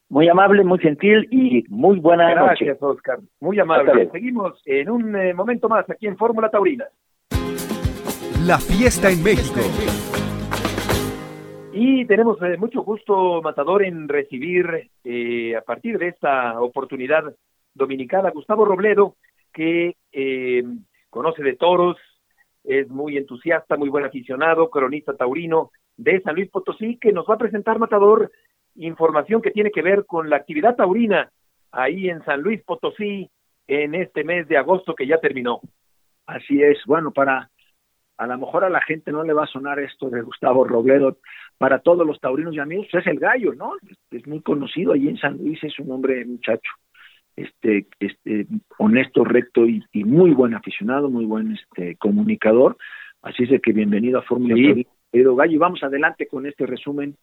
[0.08, 3.20] Muy amable, muy gentil y muy buena Gracias, Oscar.
[3.40, 4.10] Muy amable.
[4.10, 6.86] Seguimos en un eh, momento más aquí en Fórmula Taurina.
[8.46, 9.60] La fiesta en México.
[11.72, 14.90] Y tenemos eh, mucho gusto, Matador, en recibir
[15.56, 17.34] a partir de esta oportunidad
[17.74, 19.16] dominicana, Gustavo Robledo,
[19.52, 20.64] que eh,
[21.14, 21.96] conoce de toros,
[22.64, 27.34] es muy entusiasta, muy buen aficionado, cronista taurino de San Luis Potosí, que nos va
[27.34, 28.32] a presentar, Matador,
[28.74, 31.30] información que tiene que ver con la actividad taurina
[31.70, 33.30] ahí en San Luis Potosí
[33.68, 35.60] en este mes de agosto que ya terminó.
[36.26, 37.48] Así es, bueno, para
[38.16, 41.18] a lo mejor a la gente no le va a sonar esto de Gustavo Robledo,
[41.58, 43.74] para todos los taurinos y amigos, es el gallo, ¿no?
[44.10, 46.70] Es muy conocido allí en San Luis, es un hombre muchacho
[47.36, 48.46] este, este
[48.78, 52.76] honesto, recto y, muy buen aficionado, muy buen este comunicador.
[53.22, 54.86] Así es de que bienvenido a Fórmula sí.
[55.12, 55.52] Gallo.
[55.52, 57.16] Y vamos adelante con este resumen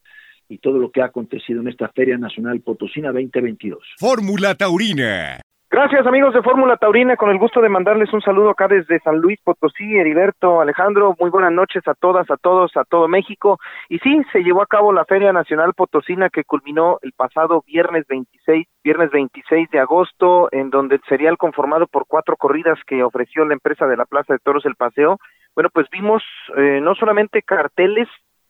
[0.50, 3.80] y todo lo que ha acontecido en esta Feria Nacional Potosina 2022.
[3.98, 5.40] Fórmula Taurina.
[5.74, 9.20] Gracias amigos de Fórmula Taurina, con el gusto de mandarles un saludo acá desde San
[9.20, 13.58] Luis Potosí, Heriberto, Alejandro, muy buenas noches a todas, a todos, a todo México.
[13.88, 18.06] Y sí, se llevó a cabo la Feria Nacional Potosina que culminó el pasado viernes
[18.10, 23.46] 26, viernes 26 de agosto, en donde el serial conformado por cuatro corridas que ofreció
[23.46, 25.20] la empresa de la Plaza de Toros El Paseo,
[25.56, 26.22] bueno, pues vimos
[26.58, 28.10] eh, no solamente carteles,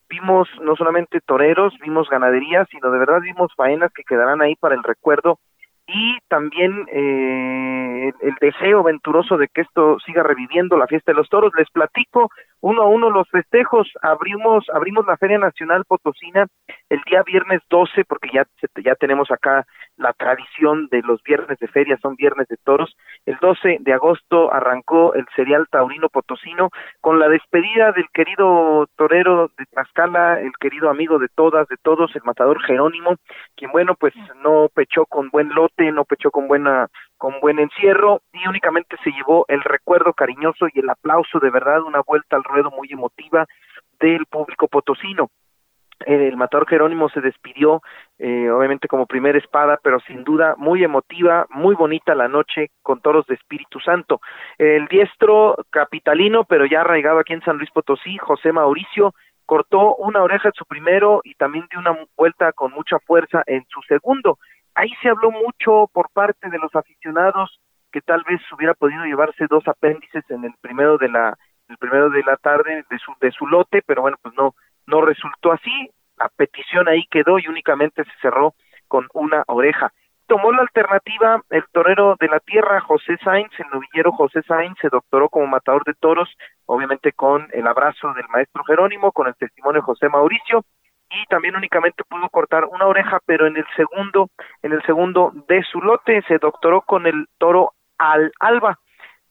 [0.09, 4.73] vimos no solamente toreros, vimos ganaderías, sino de verdad vimos faenas que quedarán ahí para
[4.73, 5.37] el recuerdo
[5.93, 11.29] y también eh, el deseo venturoso de que esto siga reviviendo la fiesta de los
[11.29, 11.51] toros.
[11.57, 12.29] Les platico
[12.61, 13.91] uno a uno los festejos.
[14.01, 16.47] Abrimos, abrimos la Feria Nacional Potosina
[16.89, 18.45] el día viernes 12, porque ya,
[18.83, 19.65] ya tenemos acá
[19.97, 22.95] la tradición de los viernes de feria, son viernes de toros.
[23.25, 26.69] El 12 de agosto arrancó el serial taurino potosino
[26.99, 32.15] con la despedida del querido torero de Tlaxcala, el querido amigo de todas, de todos,
[32.15, 33.15] el matador Jerónimo,
[33.55, 36.89] quien bueno, pues no pechó con buen lote, no pechó con buena
[37.21, 41.83] con buen encierro y únicamente se llevó el recuerdo cariñoso y el aplauso de verdad,
[41.83, 43.45] una vuelta al ruedo muy emotiva
[43.99, 45.29] del público potosino
[46.07, 47.83] el matador Jerónimo se despidió,
[48.17, 53.01] eh, obviamente como primera espada, pero sin duda muy emotiva, muy bonita la noche con
[53.01, 54.19] toros de Espíritu Santo.
[54.57, 59.13] El diestro capitalino, pero ya arraigado aquí en San Luis Potosí, José Mauricio,
[59.45, 63.63] cortó una oreja en su primero y también dio una vuelta con mucha fuerza en
[63.67, 64.39] su segundo.
[64.75, 67.59] Ahí se habló mucho por parte de los aficionados
[67.91, 72.09] que tal vez hubiera podido llevarse dos apéndices en el primero de la el primero
[72.09, 74.55] de la tarde de su de su lote, pero bueno, pues no
[74.87, 78.53] no resultó así, la petición ahí quedó y únicamente se cerró
[78.87, 79.91] con una oreja.
[80.27, 84.89] Tomó la alternativa el torero de la tierra, José Sainz, el novillero José Sainz se
[84.89, 86.29] doctoró como matador de toros,
[86.65, 90.63] obviamente con el abrazo del maestro Jerónimo, con el testimonio de José Mauricio,
[91.11, 94.29] y también únicamente pudo cortar una oreja, pero en el segundo,
[94.61, 98.79] en el segundo de su lote se doctoró con el toro Al Alba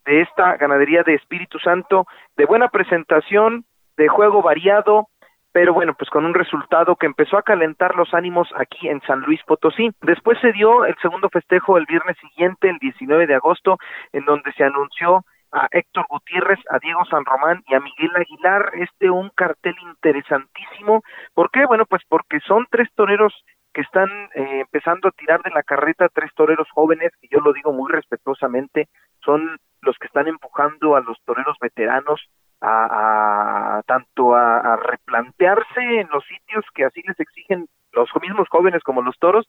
[0.04, 2.06] de esta ganadería de Espíritu Santo,
[2.36, 3.64] de buena presentación,
[3.96, 5.08] de juego variado,
[5.52, 9.20] pero bueno, pues con un resultado que empezó a calentar los ánimos aquí en San
[9.20, 9.90] Luis Potosí.
[10.02, 13.78] Después se dio el segundo festejo el viernes siguiente, el 19 de agosto,
[14.12, 18.70] en donde se anunció a Héctor Gutiérrez, a Diego San Román y a Miguel Aguilar,
[18.74, 21.02] este un cartel interesantísimo.
[21.34, 21.66] ¿Por qué?
[21.66, 23.34] Bueno, pues porque son tres toreros
[23.72, 27.52] que están eh, empezando a tirar de la carreta, tres toreros jóvenes, y yo lo
[27.52, 28.88] digo muy respetuosamente,
[29.24, 32.20] son los que están empujando a los toreros veteranos
[32.60, 39.02] a, tanto a, replantearse en los sitios que así les exigen los mismos jóvenes como
[39.02, 39.46] los toros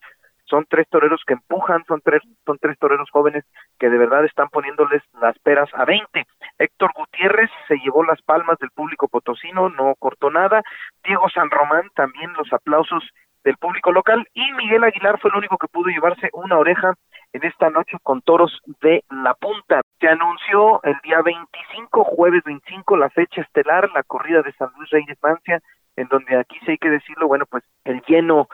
[0.51, 3.45] son tres toreros que empujan, son tres, son tres toreros jóvenes
[3.79, 6.25] que de verdad están poniéndoles las peras a 20.
[6.59, 10.61] Héctor Gutiérrez se llevó las palmas del público potosino, no cortó nada.
[11.03, 13.03] Diego San Román también los aplausos
[13.43, 16.93] del público local y Miguel Aguilar fue el único que pudo llevarse una oreja
[17.33, 19.81] en esta noche con toros de la punta.
[19.99, 24.89] Se anunció el día 25, jueves 25, la fecha estelar, la corrida de San Luis
[24.89, 25.61] Rey de Francia,
[25.95, 28.47] en donde aquí sí hay que decirlo, bueno, pues el lleno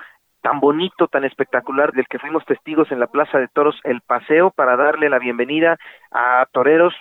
[0.48, 4.50] tan bonito, tan espectacular del que fuimos testigos en la Plaza de Toros El Paseo
[4.50, 5.78] para darle la bienvenida
[6.10, 6.94] a toreros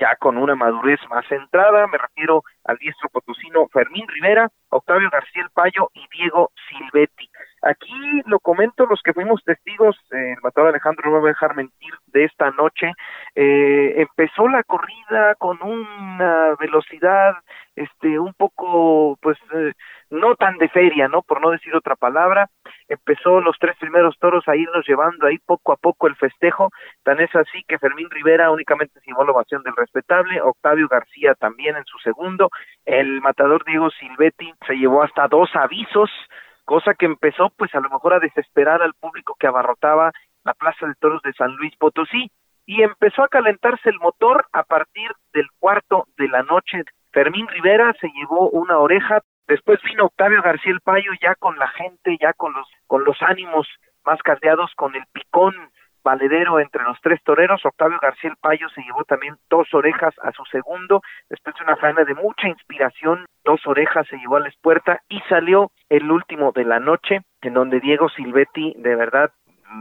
[0.00, 5.42] ya con una madurez más centrada, me refiero al diestro potosino Fermín Rivera, Octavio García
[5.42, 7.28] El Payo y Diego Silvetti.
[7.64, 11.56] Aquí lo comento los que fuimos testigos, eh, el matador Alejandro no va a dejar
[11.56, 12.92] mentir de esta noche,
[13.34, 17.34] eh, empezó la corrida con una velocidad
[17.74, 19.72] este un poco pues eh,
[20.10, 21.22] no tan de feria, ¿no?
[21.22, 22.48] Por no decir otra palabra,
[22.88, 26.70] empezó los tres primeros toros a irnos llevando ahí poco a poco el festejo,
[27.02, 31.84] tan es así que Fermín Rivera únicamente la ovación del respetable, Octavio García también en
[31.84, 32.50] su segundo,
[32.84, 36.10] el matador Diego Silvetti se llevó hasta dos avisos,
[36.64, 40.12] cosa que empezó pues a lo mejor a desesperar al público que abarrotaba
[40.44, 42.30] la Plaza de Toros de San Luis Potosí
[42.66, 46.82] y empezó a calentarse el motor a partir del cuarto de la noche.
[47.12, 51.68] Fermín Rivera se llevó una oreja, después vino Octavio García el Payo ya con la
[51.68, 53.68] gente, ya con los con los ánimos
[54.04, 55.54] más caldeados, con el picón
[56.04, 57.64] valedero entre los tres toreros.
[57.64, 61.76] Octavio García el Payo se llevó también dos orejas a su segundo, después de una
[61.76, 66.52] faena de mucha inspiración, dos orejas se llevó a la espuerta y salió el último
[66.52, 69.32] de la noche, en donde Diego Silvetti, de verdad,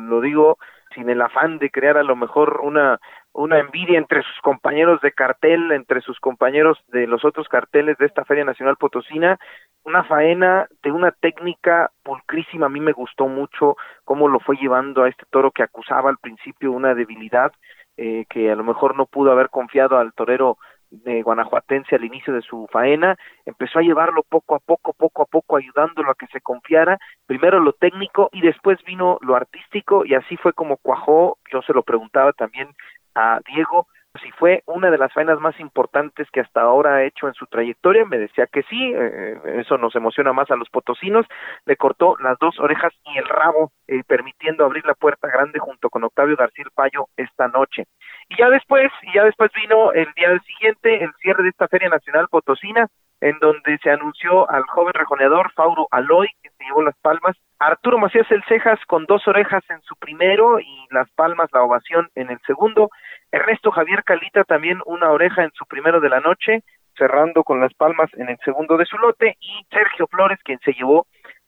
[0.07, 0.57] lo digo
[0.95, 2.99] sin el afán de crear a lo mejor una
[3.33, 8.05] una envidia entre sus compañeros de cartel, entre sus compañeros de los otros carteles de
[8.05, 9.39] esta Feria Nacional Potosina,
[9.83, 13.75] una faena de una técnica pulcrísima, a mí me gustó mucho
[14.05, 17.51] cómo lo fue llevando a este toro que acusaba al principio una debilidad,
[17.97, 20.57] eh, que a lo mejor no pudo haber confiado al torero
[20.91, 25.25] de guanajuatense al inicio de su faena, empezó a llevarlo poco a poco, poco a
[25.25, 30.13] poco, ayudándolo a que se confiara, primero lo técnico y después vino lo artístico y
[30.13, 32.69] así fue como cuajó, yo se lo preguntaba también
[33.15, 33.87] a Diego
[34.21, 37.47] si fue una de las faenas más importantes que hasta ahora ha hecho en su
[37.47, 41.25] trayectoria, me decía que sí, eh, eso nos emociona más a los potosinos,
[41.65, 45.89] le cortó las dos orejas y el rabo, eh, permitiendo abrir la puerta grande junto
[45.89, 47.85] con Octavio García Payo esta noche.
[48.29, 51.89] Y ya después, y ya después vino el día siguiente, el cierre de esta Feria
[51.89, 52.87] Nacional Potosina,
[53.19, 57.35] en donde se anunció al joven rejoneador Fauro Aloy, que se llevó las palmas,
[57.65, 62.09] Arturo Macías El Cejas con dos orejas en su primero y las palmas, la ovación
[62.13, 62.89] en el segundo,
[63.31, 66.63] Ernesto Javier Calita también una oreja en su primero de la noche,
[66.97, 70.73] cerrando con las palmas en el segundo de su lote, y Sergio Flores, quien se
[70.73, 71.07] llevó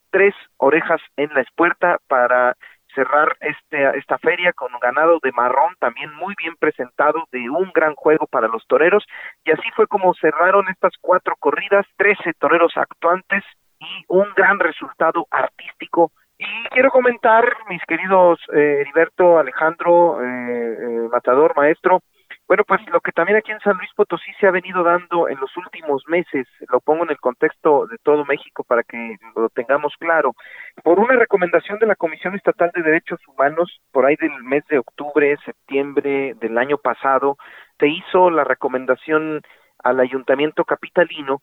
[0.10, 2.56] tres orejas en la espuerta para
[2.94, 7.94] cerrar este, esta feria con ganado de marrón también muy bien presentado de un gran
[7.94, 9.06] juego para los toreros.
[9.44, 13.44] Y así fue como cerraron estas cuatro corridas, trece toreros actuantes
[13.86, 16.12] y un gran resultado artístico.
[16.38, 22.02] Y quiero comentar, mis queridos eh, Heriberto, Alejandro, eh, eh, Matador, Maestro,
[22.48, 25.40] bueno, pues lo que también aquí en San Luis Potosí se ha venido dando en
[25.40, 29.94] los últimos meses, lo pongo en el contexto de todo México para que lo tengamos
[29.98, 30.34] claro,
[30.84, 34.78] por una recomendación de la Comisión Estatal de Derechos Humanos, por ahí del mes de
[34.78, 37.38] octubre, septiembre del año pasado,
[37.80, 39.42] se hizo la recomendación
[39.84, 41.42] al Ayuntamiento Capitalino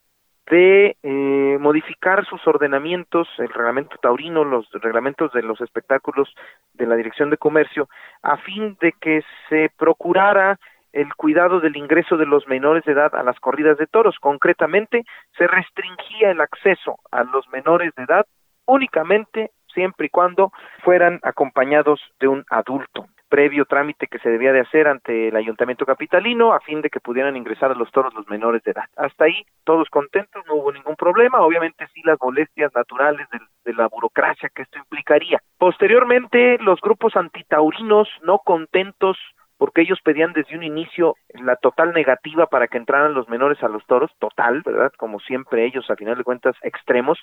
[0.51, 6.34] de eh, modificar sus ordenamientos, el reglamento taurino, los reglamentos de los espectáculos
[6.74, 7.88] de la Dirección de Comercio,
[8.22, 10.59] a fin de que se procurara
[10.93, 14.16] el cuidado del ingreso de los menores de edad a las corridas de toros.
[14.20, 15.05] Concretamente,
[15.38, 18.26] se restringía el acceso a los menores de edad
[18.66, 20.52] únicamente siempre y cuando
[20.84, 25.86] fueran acompañados de un adulto previo trámite que se debía de hacer ante el ayuntamiento
[25.86, 28.84] capitalino a fin de que pudieran ingresar a los toros los menores de edad.
[28.94, 33.74] Hasta ahí todos contentos, no hubo ningún problema, obviamente sí las molestias naturales de, de
[33.74, 35.40] la burocracia que esto implicaría.
[35.56, 39.16] Posteriormente los grupos antitaurinos no contentos
[39.62, 43.68] porque ellos pedían desde un inicio la total negativa para que entraran los menores a
[43.68, 44.92] los toros, total, ¿verdad?
[44.98, 47.16] Como siempre ellos, a final de cuentas, extremos,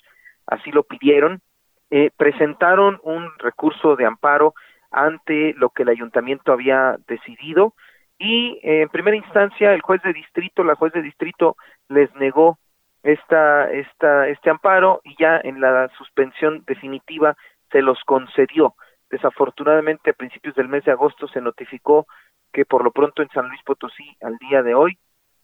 [0.46, 1.42] así lo pidieron.
[1.90, 4.54] Eh, presentaron un recurso de amparo
[4.90, 7.74] ante lo que el ayuntamiento había decidido
[8.18, 11.56] y eh, en primera instancia el juez de distrito, la juez de distrito
[11.88, 12.58] les negó
[13.02, 17.36] esta, esta, este amparo y ya en la suspensión definitiva
[17.72, 18.74] se los concedió.
[19.10, 22.06] Desafortunadamente a principios del mes de agosto se notificó
[22.52, 24.98] que por lo pronto en San Luis Potosí al día de hoy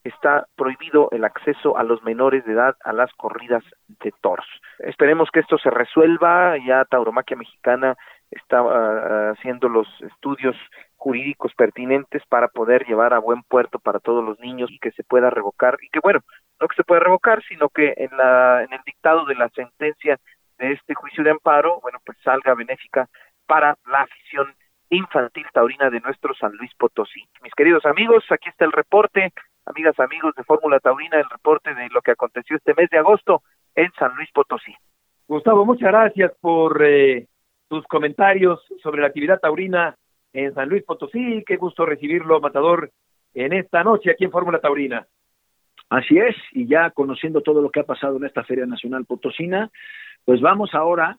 [0.08, 3.62] está prohibido el acceso a los menores de edad a las corridas
[4.00, 4.46] de toros.
[4.78, 7.96] Esperemos que esto se resuelva, ya Tauromaquia Mexicana
[8.30, 10.56] está ah, haciendo los estudios
[10.96, 15.04] jurídicos pertinentes para poder llevar a buen puerto para todos los niños y que se
[15.04, 16.20] pueda revocar y que bueno,
[16.60, 20.18] no que se pueda revocar, sino que en la en el dictado de la sentencia
[20.58, 23.08] de este juicio de amparo, bueno, pues salga benéfica
[23.46, 24.54] para la afición
[24.90, 27.24] infantil taurina de nuestro San Luis Potosí.
[27.42, 29.32] Mis queridos amigos, aquí está el reporte,
[29.66, 33.42] amigas, amigos de Fórmula Taurina, el reporte de lo que aconteció este mes de agosto
[33.74, 34.74] en San Luis Potosí.
[35.28, 37.26] Gustavo, muchas gracias por eh,
[37.68, 39.96] tus comentarios sobre la actividad taurina
[40.32, 41.42] en San Luis Potosí.
[41.44, 42.90] Qué gusto recibirlo, Matador,
[43.34, 45.06] en esta noche aquí en Fórmula Taurina.
[45.88, 49.70] Así es, y ya conociendo todo lo que ha pasado en esta Feria Nacional Potosina,
[50.24, 51.18] pues vamos ahora,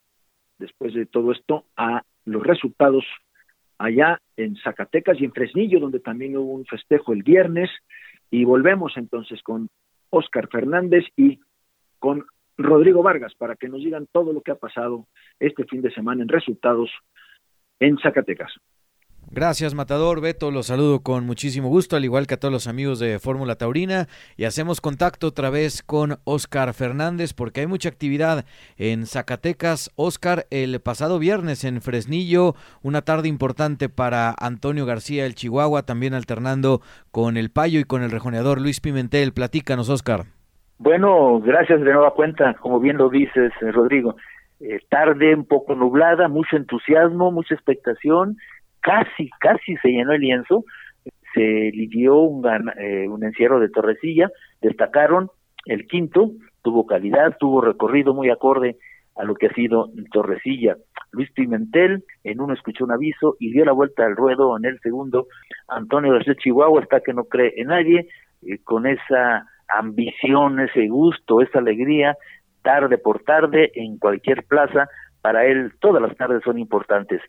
[0.58, 3.06] después de todo esto, a los resultados
[3.78, 7.70] allá en Zacatecas y en Fresnillo, donde también hubo un festejo el viernes,
[8.32, 9.70] y volvemos entonces con
[10.10, 11.40] Oscar Fernández y
[12.00, 12.26] con
[12.58, 15.08] Rodrigo Vargas para que nos digan todo lo que ha pasado
[15.40, 16.90] este fin de semana en resultados
[17.80, 18.52] en Zacatecas.
[19.30, 20.22] Gracias, Matador.
[20.22, 23.56] Beto, los saludo con muchísimo gusto, al igual que a todos los amigos de Fórmula
[23.56, 24.08] Taurina.
[24.38, 28.46] Y hacemos contacto otra vez con Oscar Fernández, porque hay mucha actividad
[28.78, 29.92] en Zacatecas.
[29.98, 36.14] Oscar, el pasado viernes en Fresnillo, una tarde importante para Antonio García, el Chihuahua, también
[36.14, 36.80] alternando
[37.12, 39.34] con el Payo y con el rejoneador Luis Pimentel.
[39.34, 40.22] Platícanos, Oscar.
[40.80, 44.16] Bueno, gracias de nueva cuenta, como bien lo dices, Rodrigo.
[44.62, 48.38] Eh, tarde un poco nublada, mucho entusiasmo, mucha expectación
[48.88, 50.64] casi, casi se llenó el lienzo,
[51.34, 51.42] se
[51.74, 52.48] lidió un,
[52.80, 54.32] eh, un encierro de Torrecilla,
[54.62, 55.30] destacaron
[55.66, 56.32] el quinto,
[56.62, 58.78] tuvo calidad, tuvo recorrido muy acorde
[59.18, 60.78] a lo que ha sido Torrecilla.
[61.12, 64.80] Luis Pimentel en uno escuchó un aviso y dio la vuelta al ruedo en el
[64.80, 65.28] segundo.
[65.68, 68.08] Antonio García Chihuahua está que no cree en nadie,
[68.44, 72.16] eh, con esa ambición, ese gusto, esa alegría,
[72.62, 74.88] tarde por tarde, en cualquier plaza,
[75.22, 77.22] para él todas las tardes son importantes.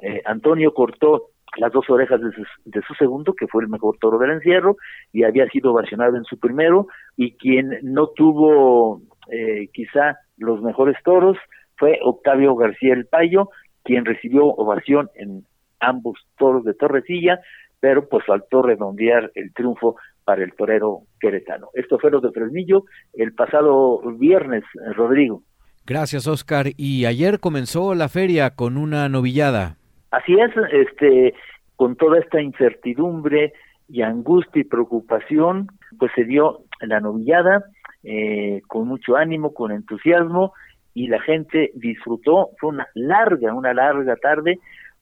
[0.00, 4.32] Eh, Antonio cortó las dos orejas de su, segundo, que fue el mejor toro del
[4.32, 4.76] encierro,
[5.12, 10.96] y había sido ovacionado en su primero, y quien no tuvo eh, quizá los mejores
[11.04, 11.36] toros
[11.76, 13.50] fue Octavio García el Payo,
[13.84, 15.44] quien recibió ovación en
[15.80, 17.40] ambos toros de Torrecilla,
[17.78, 21.68] pero pues faltó redondear el triunfo para el torero queretano.
[21.74, 24.64] Esto fue lo de Fresnillo el pasado viernes,
[24.96, 25.42] Rodrigo.
[25.86, 26.68] Gracias, Oscar.
[26.78, 29.76] Y ayer comenzó la feria con una novillada.
[30.14, 31.34] Así es, este,
[31.74, 33.52] con toda esta incertidumbre
[33.88, 35.66] y angustia y preocupación,
[35.98, 37.64] pues se dio la novillada
[38.04, 40.52] eh, con mucho ánimo, con entusiasmo
[40.94, 42.50] y la gente disfrutó.
[42.60, 44.60] Fue una larga, una larga tarde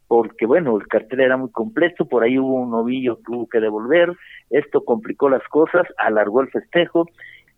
[0.08, 3.60] porque bueno, el cartel era muy completo, por ahí hubo un novillo que hubo que
[3.60, 4.12] devolver,
[4.50, 7.06] esto complicó las cosas, alargó el festejo.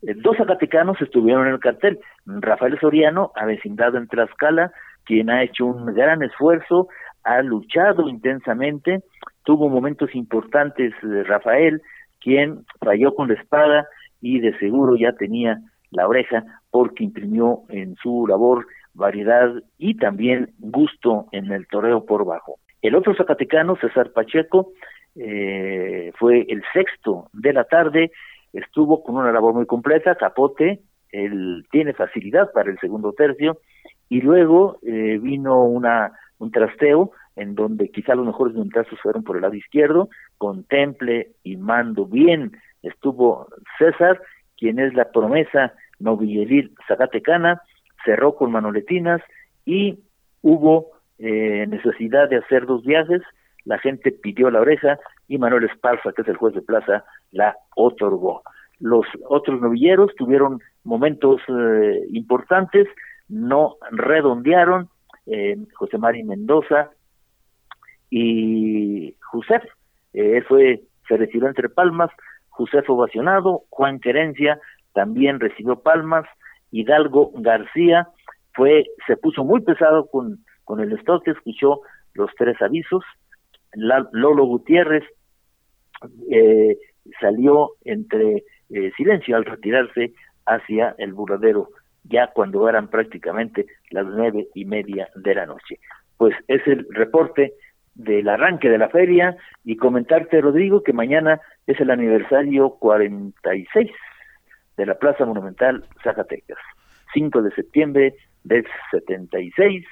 [0.03, 4.73] Eh, dos zacatecanos estuvieron en el cartel, Rafael Soriano, avecindado en Tlaxcala,
[5.05, 6.89] quien ha hecho un gran esfuerzo,
[7.25, 9.03] ha luchado intensamente,
[9.45, 11.83] tuvo momentos importantes de Rafael,
[12.21, 13.87] quien falló con la espada
[14.21, 15.61] y de seguro ya tenía
[15.91, 22.25] la oreja porque imprimió en su labor variedad y también gusto en el toreo por
[22.25, 22.59] bajo.
[22.83, 24.73] El otro zacatecano, César Pacheco,
[25.17, 28.11] eh, fue el sexto de la tarde,
[28.53, 33.59] estuvo con una labor muy completa, capote, él tiene facilidad para el segundo tercio,
[34.15, 39.35] y luego eh, vino una un trasteo en donde quizá los mejores ventazos fueron por
[39.35, 40.09] el lado izquierdo,
[40.39, 42.53] con temple y mando bien
[42.85, 44.23] estuvo César,
[44.57, 47.61] quien es la promesa novilleril zacatecana,
[48.05, 49.21] cerró con manoletinas
[49.65, 49.99] y
[50.43, 53.21] hubo eh, necesidad de hacer dos viajes,
[53.65, 57.57] la gente pidió la oreja y Manuel Esparza, que es el juez de plaza, la
[57.75, 58.43] otorgó.
[58.79, 62.87] Los otros novilleros tuvieron momentos eh, importantes,
[63.29, 64.89] no redondearon,
[65.27, 66.91] eh, José Mari Mendoza
[68.11, 69.63] y Josef,
[70.13, 72.11] eh, fue, se retiró entre palmas,
[72.49, 74.61] Josef ovacionado, Juan Querencia
[74.93, 76.25] también recibió palmas,
[76.71, 78.09] Hidalgo García
[78.53, 81.81] fue, se puso muy pesado con, con el stock, escuchó
[82.15, 83.05] los tres avisos,
[83.75, 85.05] Lolo Gutiérrez
[86.31, 86.79] eh,
[87.21, 90.13] salió entre eh, silencio al retirarse
[90.47, 91.71] hacia el burladero,
[92.05, 95.79] ya cuando eran prácticamente las nueve y media de la noche.
[96.17, 97.55] Pues es el reporte
[97.95, 103.91] del arranque de la feria y comentarte, Rodrigo, que mañana es el aniversario 46
[104.77, 106.59] de la Plaza Monumental Zacatecas.
[107.15, 109.87] 5 de septiembre del 76,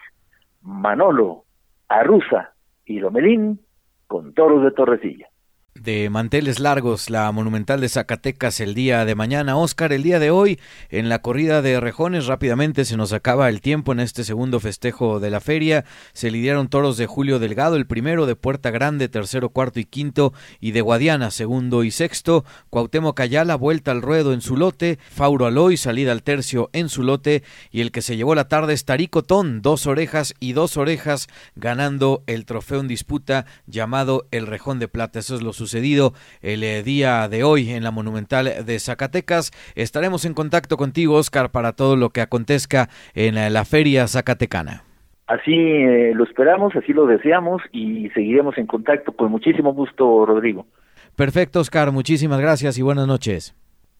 [0.62, 1.44] Manolo,
[1.88, 2.52] Arruza
[2.84, 3.60] y Lomelín
[4.08, 5.31] con toros de Torrecilla
[5.74, 9.56] de manteles largos, la Monumental de Zacatecas el día de mañana.
[9.56, 10.60] Oscar, el día de hoy,
[10.90, 15.18] en la corrida de rejones, rápidamente se nos acaba el tiempo en este segundo festejo
[15.18, 15.84] de la feria.
[16.12, 20.34] Se lidiaron toros de Julio Delgado, el primero de Puerta Grande, tercero, cuarto y quinto,
[20.60, 22.44] y de Guadiana, segundo y sexto.
[22.68, 24.98] Cuauhtémoc Ayala, vuelta al ruedo en su lote.
[25.10, 27.42] Fauro Aloy, salida al tercio en su lote.
[27.70, 31.28] Y el que se llevó la tarde es Tarico Ton, dos orejas y dos orejas,
[31.56, 35.18] ganando el trofeo en disputa llamado el Rejón de Plata.
[35.18, 39.52] Eso es lo sucedido el eh, día de hoy en la Monumental de Zacatecas.
[39.76, 44.82] Estaremos en contacto contigo, Oscar, para todo lo que acontezca en eh, la feria zacatecana.
[45.28, 50.66] Así eh, lo esperamos, así lo deseamos y seguiremos en contacto con muchísimo gusto, Rodrigo.
[51.14, 53.54] Perfecto, Oscar, muchísimas gracias y buenas noches.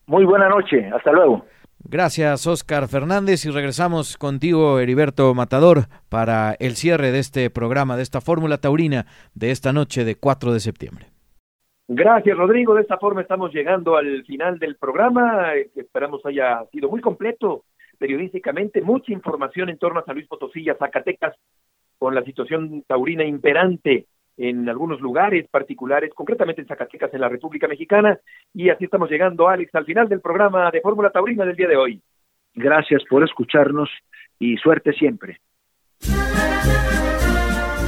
[0.07, 1.47] Muy buena noche, hasta luego.
[1.85, 8.03] Gracias, Oscar Fernández, y regresamos contigo, Heriberto Matador, para el cierre de este programa, de
[8.03, 11.12] esta Fórmula Taurina de esta noche de 4 de septiembre.
[11.89, 12.75] Gracias, Rodrigo.
[12.75, 17.65] De esta forma estamos llegando al final del programa, que esperamos haya sido muy completo
[17.99, 21.37] periodísticamente, mucha información en torno a San Luis Potosí y a Zacatecas,
[21.99, 24.07] con la situación taurina imperante
[24.37, 28.19] en algunos lugares particulares, concretamente en Zacatecas, en la República Mexicana.
[28.55, 31.77] Y así estamos llegando, Alex, al final del programa de Fórmula Taurina del día de
[31.77, 32.03] hoy.
[32.55, 33.89] Gracias por escucharnos
[34.39, 35.39] y suerte siempre.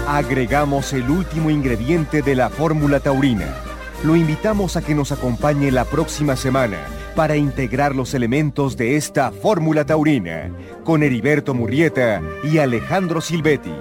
[0.06, 3.63] Agregamos el último ingrediente de la Fórmula Taurina
[4.04, 6.78] lo invitamos a que nos acompañe la próxima semana
[7.16, 10.50] para integrar los elementos de esta fórmula taurina
[10.84, 13.72] con Heriberto Murrieta y Alejandro Silvetti.